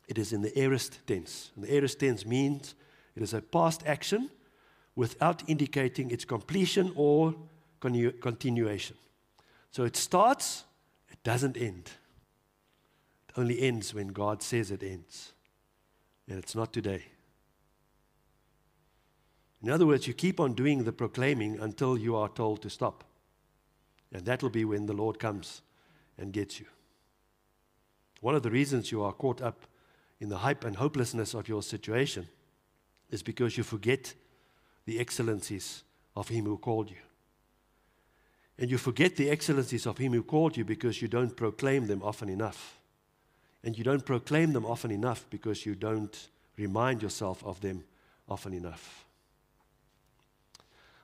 It 0.08 0.18
is 0.18 0.34
in 0.34 0.42
the 0.42 0.58
aorist 0.60 1.00
tense. 1.08 1.52
And 1.56 1.66
the 1.66 1.74
aorist 1.74 2.00
tense 2.00 2.26
means 2.26 2.76
it 3.16 3.24
is 3.24 3.34
a 3.34 3.42
past 3.42 3.84
action 3.86 4.30
without 4.96 5.48
indicating 5.50 6.12
its 6.12 6.26
completion 6.26 6.92
or 6.96 7.36
continuation. 7.80 8.96
So 9.72 9.84
it 9.84 9.96
starts, 9.96 10.64
it 11.10 11.22
doesn't 11.24 11.58
end. 11.58 11.92
It 13.30 13.38
only 13.38 13.62
ends 13.62 13.94
when 13.94 14.08
God 14.08 14.42
says 14.42 14.72
it 14.72 14.84
ends. 14.84 15.34
And 16.28 16.40
it's 16.40 16.56
not 16.56 16.72
today. 16.72 17.04
In 19.62 19.70
other 19.70 19.86
words, 19.86 20.08
you 20.08 20.14
keep 20.14 20.40
on 20.40 20.54
doing 20.54 20.84
the 20.84 20.92
proclaiming 20.92 21.60
until 21.60 21.98
you 21.98 22.16
are 22.16 22.30
told 22.30 22.62
to 22.62 22.70
stop. 22.70 23.04
And 24.14 24.26
that 24.26 24.44
will 24.44 24.52
be 24.52 24.64
when 24.64 24.86
the 24.86 24.94
Lord 24.94 25.20
comes 25.20 25.62
and 26.18 26.32
gets 26.32 26.60
you. 26.60 26.68
One 28.22 28.36
of 28.36 28.44
the 28.44 28.52
reasons 28.52 28.92
you 28.92 29.04
are 29.04 29.12
caught 29.12 29.42
up 29.42 29.66
in 30.20 30.30
the 30.30 30.38
hype 30.38 30.64
and 30.64 30.76
hopelessness 30.76 31.34
of 31.34 31.48
your 31.48 31.62
situation 31.62 32.28
is 33.10 33.22
because 33.22 33.58
you 33.58 33.64
forget 33.64 34.14
the 34.86 35.00
excellencies 35.00 35.84
of 36.16 36.30
Him 36.30 36.46
who 36.46 36.58
called 36.58 36.90
you. 36.90 36.98
And 38.58 38.72
you 38.72 38.78
forget 38.78 39.18
the 39.18 39.30
excellencies 39.30 39.86
of 39.86 39.98
Him 39.98 40.14
who 40.14 40.24
called 40.24 40.56
you 40.56 40.64
because 40.64 41.02
you 41.02 41.08
don't 41.08 41.36
proclaim 41.36 41.88
them 41.88 42.02
often 42.02 42.30
enough. 42.30 42.80
And 43.64 43.78
you 43.78 43.84
don't 43.84 44.06
proclaim 44.06 44.54
them 44.54 44.66
often 44.66 44.92
enough 44.92 45.26
because 45.30 45.66
you 45.66 45.76
don't 45.76 46.30
remind 46.58 47.02
yourself 47.02 47.44
of 47.44 47.60
them 47.62 47.84
often 48.30 48.54
enough. 48.54 49.06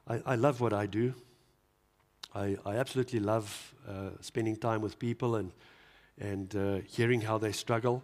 I, 0.08 0.21
I 0.26 0.36
love 0.36 0.62
what 0.62 0.74
I 0.74 0.86
do. 0.86 1.13
I, 2.34 2.58
I 2.65 2.76
absolutely 2.78 3.19
love 3.19 3.76
uh, 3.88 4.12
spending 4.21 4.56
time 4.56 4.82
with 4.82 4.97
people 4.97 5.36
and, 5.36 5.52
and 6.19 6.56
uh, 6.56 6.76
hearing 6.88 7.21
how 7.21 7.38
they 7.38 7.52
struggle. 7.52 8.04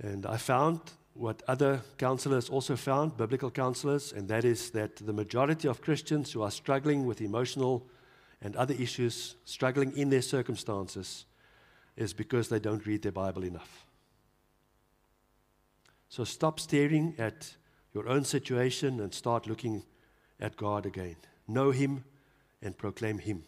And 0.00 0.26
I 0.26 0.36
found 0.36 0.80
what 1.14 1.42
other 1.46 1.82
counselors 1.98 2.48
also 2.48 2.76
found, 2.76 3.16
biblical 3.16 3.50
counselors, 3.50 4.12
and 4.12 4.28
that 4.28 4.44
is 4.44 4.70
that 4.70 4.96
the 4.96 5.12
majority 5.12 5.68
of 5.68 5.82
Christians 5.82 6.32
who 6.32 6.42
are 6.42 6.50
struggling 6.50 7.06
with 7.06 7.20
emotional 7.20 7.86
and 8.40 8.56
other 8.56 8.74
issues, 8.74 9.36
struggling 9.44 9.96
in 9.96 10.08
their 10.08 10.22
circumstances, 10.22 11.26
is 11.96 12.12
because 12.12 12.48
they 12.48 12.58
don't 12.58 12.86
read 12.86 13.02
their 13.02 13.12
Bible 13.12 13.44
enough. 13.44 13.86
So 16.08 16.24
stop 16.24 16.58
staring 16.58 17.14
at 17.18 17.54
your 17.94 18.08
own 18.08 18.24
situation 18.24 19.00
and 19.00 19.12
start 19.12 19.46
looking 19.46 19.82
at 20.40 20.56
God 20.56 20.86
again. 20.86 21.16
Know 21.46 21.70
Him 21.70 22.04
and 22.62 22.76
proclaim 22.76 23.18
Him. 23.18 23.44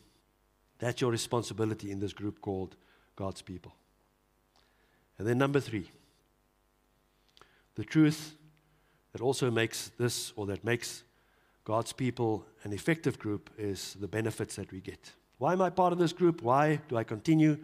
That's 0.79 1.01
your 1.01 1.11
responsibility 1.11 1.91
in 1.91 2.01
this 2.01 2.13
group 2.13 2.41
called 2.41 2.77
God's 3.17 3.43
people. 3.43 3.75
And 5.19 5.27
then, 5.27 5.39
number 5.39 5.61
three. 5.61 5.91
The 7.75 7.85
truth 7.85 8.35
that 9.13 9.21
also 9.21 9.51
makes 9.51 9.91
this 9.99 10.33
or 10.37 10.47
that 10.47 10.65
makes 10.65 11.03
God's 11.65 11.93
people 11.93 12.47
an 12.63 12.73
effective 12.73 13.19
group 13.19 13.51
is 13.57 13.97
the 14.01 14.09
benefits 14.09 14.57
that 14.57 14.71
we 14.71 14.81
get. 14.81 15.13
Why 15.39 15.53
am 15.53 15.63
I 15.63 15.71
part 15.71 15.93
of 15.93 15.99
this 15.99 16.13
group? 16.13 16.43
Why 16.43 16.81
do 16.89 16.97
I 16.97 17.05
continue 17.05 17.59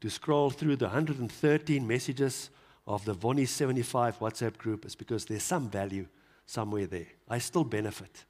to 0.00 0.10
scroll 0.10 0.50
through 0.50 0.76
the 0.76 0.86
113 0.86 1.86
messages 1.86 2.50
of 2.86 3.04
the 3.04 3.12
Vonnie 3.12 3.46
75 3.46 4.18
WhatsApp 4.18 4.56
group? 4.58 4.84
It's 4.84 4.94
because 4.94 5.24
there's 5.26 5.42
some 5.42 5.68
value 5.68 6.06
somewhere 6.46 6.86
there. 6.86 7.06
I 7.28 7.38
still 7.38 7.64
benefit. 7.64 8.24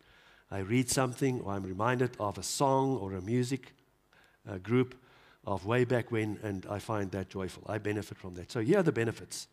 I 0.50 0.58
read 0.58 0.90
something 0.90 1.40
or 1.40 1.52
I'm 1.52 1.62
reminded 1.62 2.16
of 2.20 2.36
a 2.36 2.42
song 2.42 2.98
or 2.98 3.14
a 3.14 3.22
music 3.22 3.72
uh, 4.48 4.58
group 4.58 4.94
of 5.46 5.66
way 5.66 5.84
back 5.84 6.12
when, 6.12 6.38
and 6.42 6.66
I 6.70 6.78
find 6.78 7.10
that 7.12 7.28
joyful. 7.28 7.64
I 7.66 7.78
benefit 7.78 8.18
from 8.18 8.34
that. 8.34 8.52
So 8.52 8.60
here 8.60 8.78
are 8.78 8.82
the 8.82 8.92
benefits. 8.92 9.48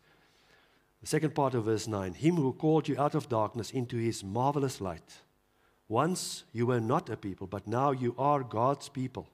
The 1.00 1.06
second 1.06 1.34
part 1.34 1.54
of 1.54 1.64
verse 1.64 1.86
9 1.86 2.14
Him 2.14 2.36
who 2.36 2.52
called 2.52 2.88
you 2.88 3.00
out 3.00 3.14
of 3.14 3.28
darkness 3.28 3.70
into 3.70 3.96
his 3.96 4.22
marvelous 4.22 4.80
light. 4.80 5.20
Once 5.88 6.44
you 6.52 6.66
were 6.66 6.80
not 6.80 7.10
a 7.10 7.16
people, 7.16 7.46
but 7.46 7.66
now 7.66 7.90
you 7.90 8.14
are 8.16 8.44
God's 8.44 8.88
people. 8.88 9.28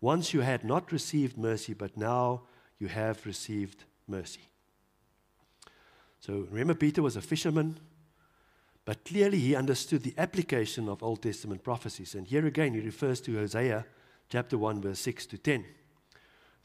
Once 0.00 0.34
you 0.34 0.40
had 0.40 0.64
not 0.64 0.90
received 0.90 1.38
mercy, 1.38 1.74
but 1.74 1.96
now 1.96 2.42
you 2.80 2.88
have 2.88 3.24
received 3.24 3.84
mercy. 4.08 4.40
So 6.18 6.48
remember, 6.50 6.74
Peter 6.74 7.02
was 7.02 7.14
a 7.14 7.20
fisherman, 7.20 7.78
but 8.84 9.04
clearly 9.04 9.38
he 9.38 9.54
understood 9.54 10.02
the 10.02 10.14
application 10.18 10.88
of 10.88 11.02
Old 11.02 11.22
Testament 11.22 11.62
prophecies. 11.62 12.16
And 12.16 12.26
here 12.26 12.46
again, 12.46 12.74
he 12.74 12.80
refers 12.80 13.20
to 13.22 13.36
Hosea 13.36 13.86
chapter 14.28 14.58
1, 14.58 14.80
verse 14.80 14.98
6 14.98 15.26
to 15.26 15.38
10. 15.38 15.64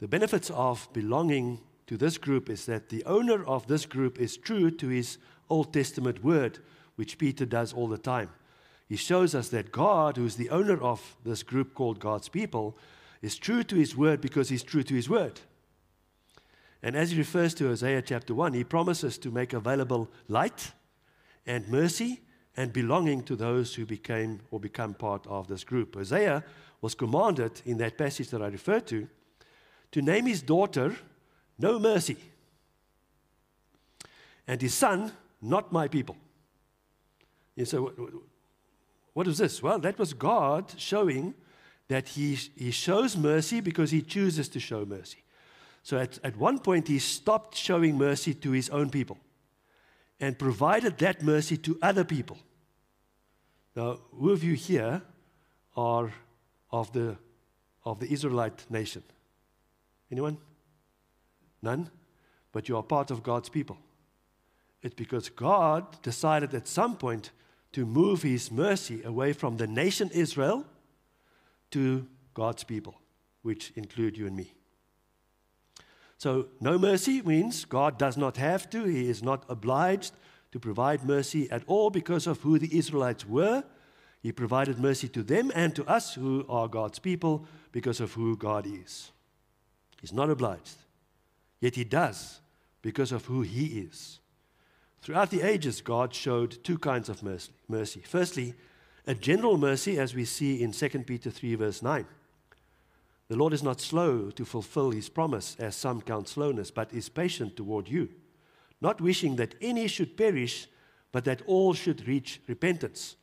The 0.00 0.08
benefits 0.08 0.50
of 0.50 0.88
belonging 0.92 1.60
to 1.88 1.96
this 1.96 2.18
group 2.18 2.48
is 2.48 2.66
that 2.66 2.90
the 2.90 3.04
owner 3.04 3.42
of 3.44 3.66
this 3.66 3.86
group 3.86 4.20
is 4.20 4.36
true 4.36 4.70
to 4.70 4.88
his 4.88 5.18
Old 5.50 5.72
Testament 5.72 6.22
word, 6.22 6.58
which 6.96 7.18
Peter 7.18 7.46
does 7.46 7.72
all 7.72 7.88
the 7.88 7.98
time. 7.98 8.28
He 8.88 8.96
shows 8.96 9.34
us 9.34 9.48
that 9.48 9.72
God, 9.72 10.16
who 10.16 10.26
is 10.26 10.36
the 10.36 10.50
owner 10.50 10.80
of 10.80 11.16
this 11.24 11.42
group 11.42 11.74
called 11.74 11.98
God's 11.98 12.28
people, 12.28 12.76
is 13.22 13.36
true 13.36 13.62
to 13.64 13.74
his 13.74 13.96
word 13.96 14.20
because 14.20 14.50
he's 14.50 14.62
true 14.62 14.82
to 14.82 14.94
his 14.94 15.08
word. 15.08 15.40
And 16.82 16.94
as 16.94 17.10
he 17.10 17.18
refers 17.18 17.54
to 17.54 17.68
Hosea 17.68 18.02
chapter 18.02 18.34
1, 18.34 18.52
he 18.52 18.64
promises 18.64 19.16
to 19.18 19.30
make 19.30 19.54
available 19.54 20.10
light 20.28 20.72
and 21.46 21.66
mercy 21.68 22.20
and 22.56 22.72
belonging 22.72 23.22
to 23.22 23.34
those 23.34 23.74
who 23.74 23.86
became 23.86 24.40
or 24.50 24.60
become 24.60 24.92
part 24.92 25.26
of 25.26 25.48
this 25.48 25.64
group. 25.64 25.94
Hosea 25.94 26.44
was 26.82 26.94
commanded 26.94 27.62
in 27.64 27.78
that 27.78 27.96
passage 27.96 28.28
that 28.28 28.42
I 28.42 28.48
referred 28.48 28.86
to 28.88 29.08
to 29.92 30.02
name 30.02 30.26
his 30.26 30.42
daughter 30.42 30.94
no 31.58 31.78
mercy. 31.78 32.16
And 34.46 34.60
his 34.60 34.74
son, 34.74 35.12
not 35.42 35.72
my 35.72 35.88
people. 35.88 36.16
You 37.56 37.64
say, 37.64 37.78
what 39.12 39.26
is 39.26 39.38
this? 39.38 39.62
Well, 39.62 39.78
that 39.80 39.98
was 39.98 40.14
God 40.14 40.72
showing 40.76 41.34
that 41.88 42.08
he, 42.08 42.34
he 42.56 42.70
shows 42.70 43.16
mercy 43.16 43.60
because 43.60 43.90
he 43.90 44.02
chooses 44.02 44.48
to 44.50 44.60
show 44.60 44.84
mercy. 44.84 45.24
So 45.82 45.98
at, 45.98 46.18
at 46.22 46.36
one 46.36 46.58
point, 46.58 46.88
he 46.88 46.98
stopped 46.98 47.56
showing 47.56 47.98
mercy 47.98 48.34
to 48.34 48.50
his 48.52 48.68
own 48.70 48.90
people 48.90 49.18
and 50.20 50.38
provided 50.38 50.98
that 50.98 51.22
mercy 51.22 51.56
to 51.58 51.78
other 51.82 52.04
people. 52.04 52.38
Now, 53.74 53.98
who 54.12 54.30
of 54.30 54.44
you 54.44 54.54
here 54.54 55.02
are 55.76 56.12
of 56.70 56.92
the, 56.92 57.16
of 57.84 58.00
the 58.00 58.12
Israelite 58.12 58.70
nation? 58.70 59.02
Anyone? 60.10 60.38
None, 61.62 61.90
but 62.52 62.68
you 62.68 62.76
are 62.76 62.82
part 62.82 63.10
of 63.10 63.22
God's 63.22 63.48
people. 63.48 63.78
It's 64.82 64.94
because 64.94 65.28
God 65.28 66.00
decided 66.02 66.54
at 66.54 66.68
some 66.68 66.96
point 66.96 67.30
to 67.72 67.84
move 67.84 68.22
his 68.22 68.50
mercy 68.50 69.02
away 69.02 69.32
from 69.32 69.56
the 69.56 69.66
nation 69.66 70.10
Israel 70.14 70.64
to 71.70 72.06
God's 72.34 72.64
people, 72.64 73.00
which 73.42 73.72
include 73.76 74.16
you 74.16 74.26
and 74.26 74.36
me. 74.36 74.54
So, 76.16 76.48
no 76.60 76.78
mercy 76.78 77.22
means 77.22 77.64
God 77.64 77.98
does 77.98 78.16
not 78.16 78.36
have 78.38 78.68
to, 78.70 78.84
he 78.84 79.08
is 79.08 79.22
not 79.22 79.44
obliged 79.48 80.12
to 80.50 80.58
provide 80.58 81.04
mercy 81.04 81.50
at 81.50 81.62
all 81.66 81.90
because 81.90 82.26
of 82.26 82.40
who 82.40 82.58
the 82.58 82.76
Israelites 82.76 83.26
were. 83.26 83.62
He 84.20 84.32
provided 84.32 84.78
mercy 84.78 85.08
to 85.08 85.22
them 85.22 85.52
and 85.54 85.76
to 85.76 85.84
us 85.86 86.14
who 86.14 86.44
are 86.48 86.66
God's 86.66 86.98
people 86.98 87.46
because 87.70 88.00
of 88.00 88.14
who 88.14 88.36
God 88.36 88.66
is. 88.66 89.12
He's 90.00 90.12
not 90.12 90.30
obliged. 90.30 90.76
Yet 91.60 91.74
he 91.74 91.84
does 91.84 92.40
because 92.82 93.12
of 93.12 93.26
who 93.26 93.42
he 93.42 93.80
is. 93.80 94.20
Throughout 95.00 95.30
the 95.30 95.42
ages, 95.42 95.80
God 95.80 96.14
showed 96.14 96.62
two 96.64 96.78
kinds 96.78 97.08
of 97.08 97.22
mercy. 97.68 98.02
Firstly, 98.04 98.54
a 99.06 99.14
general 99.14 99.56
mercy, 99.56 99.98
as 99.98 100.14
we 100.14 100.24
see 100.24 100.62
in 100.62 100.72
2 100.72 100.88
Peter 101.00 101.30
3, 101.30 101.54
verse 101.54 101.82
9. 101.82 102.06
The 103.28 103.36
Lord 103.36 103.52
is 103.52 103.62
not 103.62 103.80
slow 103.80 104.30
to 104.30 104.44
fulfill 104.44 104.90
his 104.90 105.08
promise, 105.08 105.56
as 105.58 105.76
some 105.76 106.00
count 106.02 106.28
slowness, 106.28 106.70
but 106.70 106.92
is 106.92 107.08
patient 107.08 107.56
toward 107.56 107.88
you, 107.88 108.08
not 108.80 109.00
wishing 109.00 109.36
that 109.36 109.54
any 109.60 109.86
should 109.86 110.16
perish, 110.16 110.66
but 111.12 111.24
that 111.24 111.42
all 111.46 111.74
should 111.74 112.06
reach 112.06 112.40
repentance. 112.46 113.16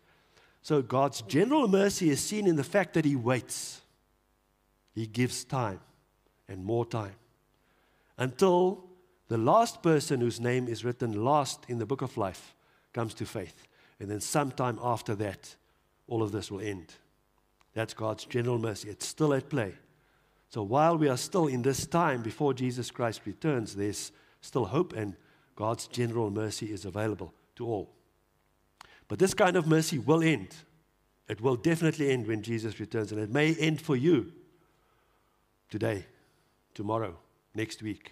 So 0.62 0.82
God's 0.82 1.22
general 1.22 1.68
mercy 1.68 2.10
is 2.10 2.20
seen 2.20 2.48
in 2.48 2.56
the 2.56 2.64
fact 2.64 2.94
that 2.94 3.06
he 3.06 3.16
waits. 3.16 3.82
He 4.94 5.08
gives 5.08 5.44
time 5.44 5.82
and 6.48 6.64
more 6.64 6.86
time 6.86 7.16
until 8.18 8.84
the 9.28 9.38
last 9.38 9.82
person 9.82 10.22
whose 10.22 10.40
name 10.40 10.68
is 10.68 10.86
written 10.86 11.24
last 11.24 11.66
in 11.68 11.80
the 11.80 11.86
book 11.86 12.02
of 12.02 12.18
life 12.18 12.56
comes 12.94 13.14
to 13.16 13.26
faith. 13.26 13.68
And 14.00 14.10
then 14.10 14.22
sometime 14.22 14.80
after 14.84 15.16
that, 15.16 15.56
all 16.08 16.22
of 16.22 16.32
this 16.32 16.52
will 16.52 16.62
end. 16.62 16.94
That's 17.74 17.94
God's 17.94 18.26
general 18.26 18.60
mercy. 18.60 18.90
It's 18.90 19.08
still 19.08 19.34
at 19.34 19.50
play. 19.50 19.74
So 20.50 20.64
while 20.64 20.98
we 20.98 21.10
are 21.10 21.18
still 21.18 21.48
in 21.48 21.62
this 21.62 21.86
time 21.86 22.22
before 22.22 22.54
Jesus 22.54 22.92
Christ 22.92 23.22
returns, 23.26 23.76
there's 23.76 24.12
still 24.42 24.66
hope, 24.66 24.94
and 24.94 25.16
God's 25.56 25.88
general 25.88 26.30
mercy 26.30 26.72
is 26.72 26.86
available 26.86 27.34
to 27.56 27.66
all. 27.66 27.90
But 29.08 29.20
this 29.20 29.34
kind 29.34 29.56
of 29.56 29.68
mercy 29.68 30.00
will 30.00 30.24
end. 30.24 30.56
It 31.28 31.42
will 31.42 31.56
definitely 31.56 32.12
end 32.12 32.28
when 32.28 32.44
Jesus 32.44 32.80
returns, 32.80 33.12
and 33.12 33.20
it 33.20 33.32
may 33.32 33.56
end 33.56 33.82
for 33.82 33.96
you 33.96 34.32
today, 35.70 36.06
tomorrow, 36.74 37.18
next 37.56 37.82
week. 37.82 38.12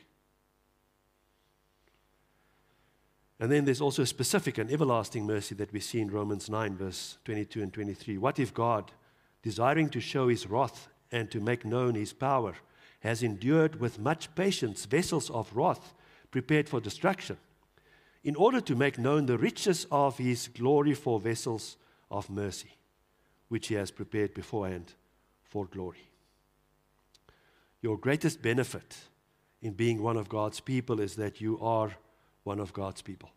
And 3.39 3.51
then 3.51 3.65
there's 3.65 3.81
also 3.81 4.03
a 4.03 4.07
specific 4.07 4.57
and 4.57 4.71
everlasting 4.71 5.25
mercy 5.25 5.53
that 5.55 5.73
we 5.73 5.81
see 5.81 5.99
in 5.99 6.09
Romans 6.09 6.49
9, 6.49 6.77
verse 6.77 7.17
22 7.25 7.61
and 7.61 7.73
23. 7.73 8.17
What 8.17 8.39
if 8.39 8.53
God, 8.53 8.91
desiring 9.41 9.89
to 9.89 9.99
show 9.99 10.29
his 10.29 10.47
wrath 10.47 10.87
and 11.11 11.29
to 11.31 11.41
make 11.41 11.65
known 11.65 11.95
his 11.95 12.13
power, 12.13 12.53
has 13.01 13.21
endured 13.21 13.81
with 13.81 13.99
much 13.99 14.33
patience 14.33 14.85
vessels 14.85 15.29
of 15.29 15.53
wrath 15.53 15.93
prepared 16.31 16.69
for 16.69 16.79
destruction, 16.79 17.37
in 18.23 18.35
order 18.37 18.61
to 18.61 18.75
make 18.75 18.97
known 18.97 19.25
the 19.25 19.37
riches 19.37 19.85
of 19.91 20.17
his 20.17 20.47
glory 20.47 20.93
for 20.93 21.19
vessels 21.19 21.75
of 22.09 22.29
mercy, 22.29 22.71
which 23.49 23.67
he 23.67 23.75
has 23.75 23.91
prepared 23.91 24.33
beforehand 24.33 24.93
for 25.43 25.65
glory? 25.65 26.07
Your 27.81 27.97
greatest 27.97 28.41
benefit 28.41 28.95
in 29.63 29.73
being 29.73 30.03
one 30.03 30.17
of 30.17 30.29
God's 30.29 30.59
people 30.59 30.99
is 30.99 31.15
that 31.15 31.39
you 31.39 31.57
are 31.61 31.95
one 32.43 32.59
of 32.59 32.73
God's 32.73 33.01
people. 33.01 33.31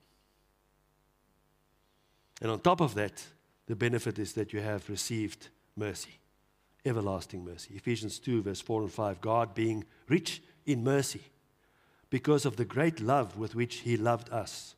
And 2.42 2.50
on 2.50 2.58
top 2.60 2.80
of 2.80 2.94
that, 2.96 3.24
the 3.66 3.76
benefit 3.76 4.18
is 4.18 4.32
that 4.34 4.52
you 4.52 4.60
have 4.60 4.90
received 4.90 5.48
mercy, 5.76 6.18
everlasting 6.84 7.44
mercy. 7.44 7.74
Ephesians 7.76 8.18
2, 8.18 8.42
verse 8.42 8.60
4 8.60 8.82
and 8.82 8.92
5 8.92 9.20
God 9.20 9.54
being 9.54 9.84
rich 10.08 10.42
in 10.66 10.82
mercy 10.82 11.22
because 12.10 12.44
of 12.44 12.56
the 12.56 12.64
great 12.64 13.00
love 13.00 13.38
with 13.38 13.54
which 13.54 13.76
He 13.76 13.96
loved 13.96 14.28
us, 14.30 14.74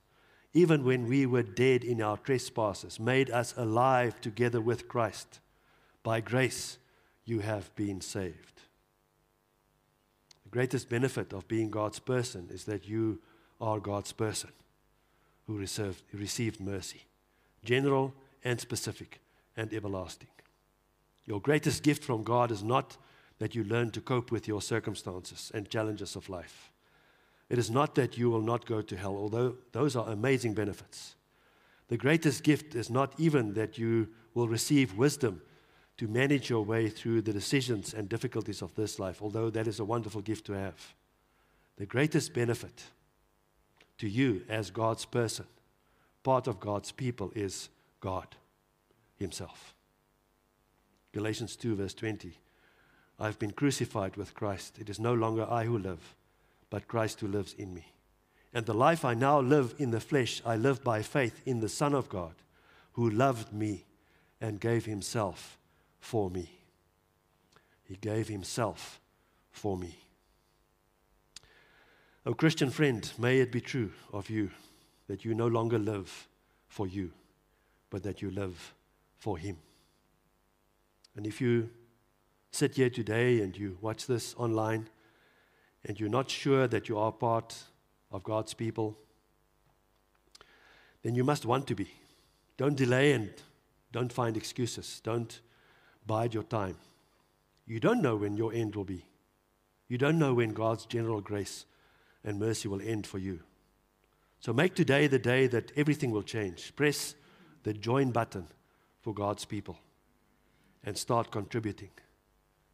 even 0.52 0.84
when 0.84 1.08
we 1.08 1.24
were 1.24 1.42
dead 1.42 1.82
in 1.82 2.02
our 2.02 2.18
trespasses, 2.18 3.00
made 3.00 3.30
us 3.30 3.54
alive 3.56 4.20
together 4.20 4.60
with 4.60 4.86
Christ. 4.86 5.40
By 6.02 6.20
grace, 6.20 6.78
you 7.24 7.40
have 7.40 7.74
been 7.74 8.00
saved. 8.00 8.57
The 10.48 10.52
greatest 10.60 10.88
benefit 10.88 11.34
of 11.34 11.46
being 11.46 11.68
God's 11.68 11.98
person 11.98 12.48
is 12.50 12.64
that 12.64 12.88
you 12.88 13.20
are 13.60 13.78
God's 13.78 14.12
person 14.12 14.48
who 15.46 15.58
received, 15.58 16.58
mercy, 16.58 17.02
general 17.62 18.14
and 18.42 18.58
specific 18.58 19.20
and 19.58 19.74
everlasting. 19.74 20.30
Your 21.26 21.38
greatest 21.38 21.82
gift 21.82 22.02
from 22.02 22.22
God 22.22 22.50
is 22.50 22.64
not 22.64 22.96
that 23.40 23.54
you 23.54 23.62
learn 23.62 23.90
to 23.90 24.00
cope 24.00 24.32
with 24.32 24.48
your 24.48 24.62
circumstances 24.62 25.52
and 25.52 25.68
challenges 25.68 26.16
of 26.16 26.30
life. 26.30 26.72
It 27.50 27.58
is 27.58 27.70
not 27.70 27.94
that 27.96 28.16
you 28.16 28.30
will 28.30 28.40
not 28.40 28.64
go 28.64 28.80
to 28.80 28.96
hell, 28.96 29.18
although 29.18 29.56
those 29.72 29.96
are 29.96 30.08
amazing 30.08 30.54
benefits. 30.54 31.14
The 31.88 31.98
greatest 31.98 32.42
gift 32.42 32.74
is 32.74 32.88
not 32.88 33.12
even 33.18 33.52
that 33.52 33.76
you 33.76 34.08
will 34.32 34.48
receive 34.48 34.96
wisdom 34.96 35.42
to 35.98 36.06
manage 36.06 36.48
your 36.48 36.64
way 36.64 36.88
through 36.88 37.20
the 37.20 37.32
decisions 37.32 37.92
and 37.92 38.08
difficulties 38.08 38.62
of 38.62 38.74
this 38.76 38.98
life, 38.98 39.20
although 39.20 39.50
that 39.50 39.66
is 39.66 39.80
a 39.80 39.84
wonderful 39.84 40.20
gift 40.20 40.46
to 40.46 40.52
have. 40.52 40.94
The 41.76 41.86
greatest 41.86 42.32
benefit 42.32 42.84
to 43.98 44.08
you 44.08 44.42
as 44.48 44.70
God's 44.70 45.04
person, 45.04 45.46
part 46.22 46.46
of 46.46 46.60
God's 46.60 46.92
people, 46.92 47.32
is 47.34 47.68
God 48.00 48.28
Himself. 49.16 49.74
Galatians 51.12 51.56
2, 51.56 51.74
verse 51.74 51.94
20. 51.94 52.32
I've 53.18 53.38
been 53.40 53.50
crucified 53.50 54.16
with 54.16 54.34
Christ. 54.34 54.78
It 54.78 54.88
is 54.88 55.00
no 55.00 55.14
longer 55.14 55.50
I 55.50 55.64
who 55.64 55.78
live, 55.78 56.14
but 56.70 56.86
Christ 56.86 57.20
who 57.20 57.26
lives 57.26 57.54
in 57.58 57.74
me. 57.74 57.86
And 58.54 58.66
the 58.66 58.74
life 58.74 59.04
I 59.04 59.14
now 59.14 59.40
live 59.40 59.74
in 59.78 59.90
the 59.90 60.00
flesh, 60.00 60.40
I 60.46 60.54
live 60.54 60.84
by 60.84 61.02
faith 61.02 61.40
in 61.44 61.58
the 61.58 61.68
Son 61.68 61.92
of 61.92 62.08
God, 62.08 62.34
who 62.92 63.10
loved 63.10 63.52
me 63.52 63.84
and 64.40 64.60
gave 64.60 64.84
Himself 64.84 65.57
for 66.00 66.30
me. 66.30 66.50
He 67.84 67.96
gave 67.96 68.28
Himself 68.28 69.00
for 69.50 69.76
me. 69.76 69.96
Oh, 72.26 72.34
Christian 72.34 72.70
friend, 72.70 73.10
may 73.18 73.38
it 73.38 73.50
be 73.50 73.60
true 73.60 73.92
of 74.12 74.28
you 74.28 74.50
that 75.06 75.24
you 75.24 75.34
no 75.34 75.46
longer 75.46 75.78
live 75.78 76.28
for 76.68 76.86
you, 76.86 77.12
but 77.90 78.02
that 78.02 78.20
you 78.20 78.30
live 78.30 78.74
for 79.16 79.38
Him. 79.38 79.56
And 81.16 81.26
if 81.26 81.40
you 81.40 81.70
sit 82.50 82.76
here 82.76 82.90
today 82.90 83.40
and 83.40 83.56
you 83.56 83.78
watch 83.80 84.06
this 84.06 84.34
online 84.36 84.88
and 85.84 85.98
you're 85.98 86.08
not 86.08 86.30
sure 86.30 86.68
that 86.68 86.88
you 86.88 86.98
are 86.98 87.12
part 87.12 87.56
of 88.12 88.22
God's 88.22 88.54
people, 88.54 88.98
then 91.02 91.14
you 91.14 91.24
must 91.24 91.46
want 91.46 91.66
to 91.68 91.74
be. 91.74 91.88
Don't 92.56 92.76
delay 92.76 93.12
and 93.12 93.30
don't 93.92 94.12
find 94.12 94.36
excuses. 94.36 95.00
Don't 95.02 95.40
bide 96.08 96.34
your 96.34 96.42
time. 96.42 96.76
You 97.66 97.78
don't 97.78 98.02
know 98.02 98.16
when 98.16 98.36
your 98.36 98.52
end 98.52 98.74
will 98.74 98.84
be. 98.84 99.04
You 99.88 99.98
don't 99.98 100.18
know 100.18 100.34
when 100.34 100.52
God's 100.54 100.86
general 100.86 101.20
grace 101.20 101.66
and 102.24 102.40
mercy 102.40 102.66
will 102.66 102.82
end 102.82 103.06
for 103.06 103.18
you. 103.18 103.40
So 104.40 104.52
make 104.52 104.74
today 104.74 105.06
the 105.06 105.18
day 105.18 105.46
that 105.46 105.70
everything 105.76 106.10
will 106.10 106.22
change. 106.22 106.74
Press 106.74 107.14
the 107.62 107.72
join 107.72 108.10
button 108.10 108.48
for 109.00 109.14
God's 109.14 109.44
people 109.44 109.78
and 110.84 110.96
start 110.96 111.30
contributing 111.30 111.90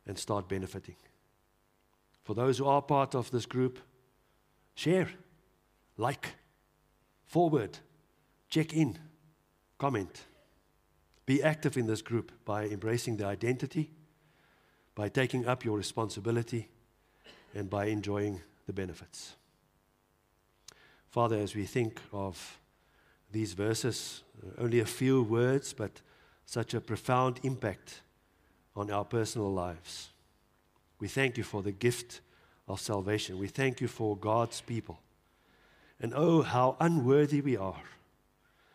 and 0.06 0.18
start 0.18 0.48
benefiting. 0.48 0.96
For 2.22 2.34
those 2.34 2.58
who 2.58 2.66
are 2.66 2.82
part 2.82 3.14
of 3.14 3.30
this 3.30 3.46
group, 3.46 3.78
share, 4.74 5.08
like, 5.96 6.34
forward, 7.26 7.78
check 8.48 8.72
in, 8.72 8.98
comment. 9.78 10.24
Be 11.26 11.42
active 11.42 11.76
in 11.76 11.86
this 11.86 12.02
group 12.02 12.32
by 12.44 12.66
embracing 12.66 13.16
the 13.16 13.26
identity, 13.26 13.90
by 14.94 15.08
taking 15.08 15.46
up 15.46 15.64
your 15.64 15.76
responsibility, 15.76 16.68
and 17.54 17.70
by 17.70 17.86
enjoying 17.86 18.42
the 18.66 18.72
benefits. 18.72 19.36
Father, 21.10 21.38
as 21.38 21.54
we 21.54 21.64
think 21.64 22.00
of 22.12 22.58
these 23.30 23.54
verses, 23.54 24.22
uh, 24.42 24.62
only 24.62 24.80
a 24.80 24.86
few 24.86 25.22
words, 25.22 25.72
but 25.72 26.00
such 26.44 26.74
a 26.74 26.80
profound 26.80 27.40
impact 27.42 28.02
on 28.76 28.90
our 28.90 29.04
personal 29.04 29.52
lives. 29.52 30.10
We 30.98 31.08
thank 31.08 31.38
you 31.38 31.44
for 31.44 31.62
the 31.62 31.72
gift 31.72 32.20
of 32.68 32.80
salvation. 32.80 33.38
We 33.38 33.48
thank 33.48 33.80
you 33.80 33.88
for 33.88 34.16
God's 34.16 34.60
people. 34.60 35.00
And 36.00 36.12
oh, 36.14 36.42
how 36.42 36.76
unworthy 36.80 37.40
we 37.40 37.56
are, 37.56 37.82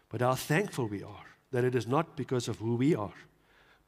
but 0.10 0.22
how 0.22 0.36
thankful 0.36 0.88
we 0.88 1.04
are 1.04 1.29
that 1.52 1.64
it 1.64 1.76
is 1.76 1.88
not 1.88 2.16
because 2.16 2.48
of 2.48 2.60
who 2.60 2.76
we 2.76 2.96
are, 2.96 3.14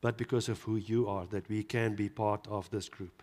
but 0.02 0.18
because 0.18 0.50
of 0.50 0.62
who 0.64 0.76
you 0.76 1.08
are 1.08 1.26
that 1.28 1.48
we 1.48 1.64
can 1.64 1.96
be 1.96 2.10
part 2.10 2.48
of 2.48 2.70
this 2.72 2.90
group. 2.90 3.22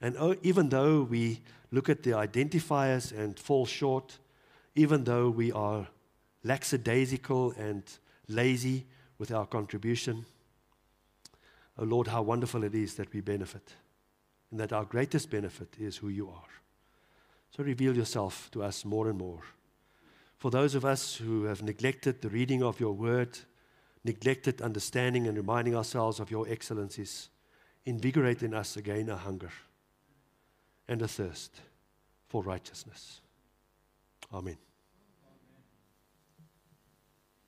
And 0.00 0.16
oh, 0.18 0.34
even 0.42 0.70
though 0.70 1.02
we 1.02 1.40
look 1.70 1.88
at 1.88 2.02
the 2.02 2.12
identifiers 2.12 3.16
and 3.16 3.38
fall 3.38 3.66
short, 3.66 4.18
even 4.74 5.04
though 5.04 5.28
we 5.28 5.52
are 5.52 5.88
lackadaisical 6.42 7.52
and 7.52 7.82
lazy 8.28 8.86
with 9.18 9.30
our 9.30 9.46
contribution, 9.46 10.24
oh 11.78 11.84
Lord, 11.84 12.06
how 12.06 12.22
wonderful 12.22 12.64
it 12.64 12.74
is 12.74 12.94
that 12.94 13.12
we 13.12 13.20
benefit, 13.20 13.74
and 14.50 14.58
that 14.58 14.72
our 14.72 14.84
greatest 14.84 15.30
benefit 15.30 15.76
is 15.78 15.98
who 15.98 16.08
you 16.08 16.28
are. 16.28 16.48
So 17.50 17.62
reveal 17.62 17.94
yourself 17.94 18.48
to 18.52 18.62
us 18.62 18.84
more 18.84 19.08
and 19.08 19.18
more. 19.18 19.42
For 20.38 20.50
those 20.50 20.74
of 20.74 20.86
us 20.86 21.16
who 21.16 21.44
have 21.44 21.62
neglected 21.62 22.22
the 22.22 22.30
reading 22.30 22.62
of 22.62 22.80
your 22.80 22.92
word, 22.92 23.38
neglected 24.04 24.62
understanding 24.62 25.26
and 25.26 25.36
reminding 25.36 25.76
ourselves 25.76 26.20
of 26.20 26.30
your 26.30 26.48
excellencies, 26.48 27.28
invigorate 27.84 28.42
in 28.42 28.54
us 28.54 28.76
again 28.76 29.08
a 29.08 29.16
hunger 29.16 29.52
and 30.88 31.02
a 31.02 31.08
thirst 31.08 31.60
for 32.28 32.42
righteousness. 32.42 33.20
Amen. 34.32 34.56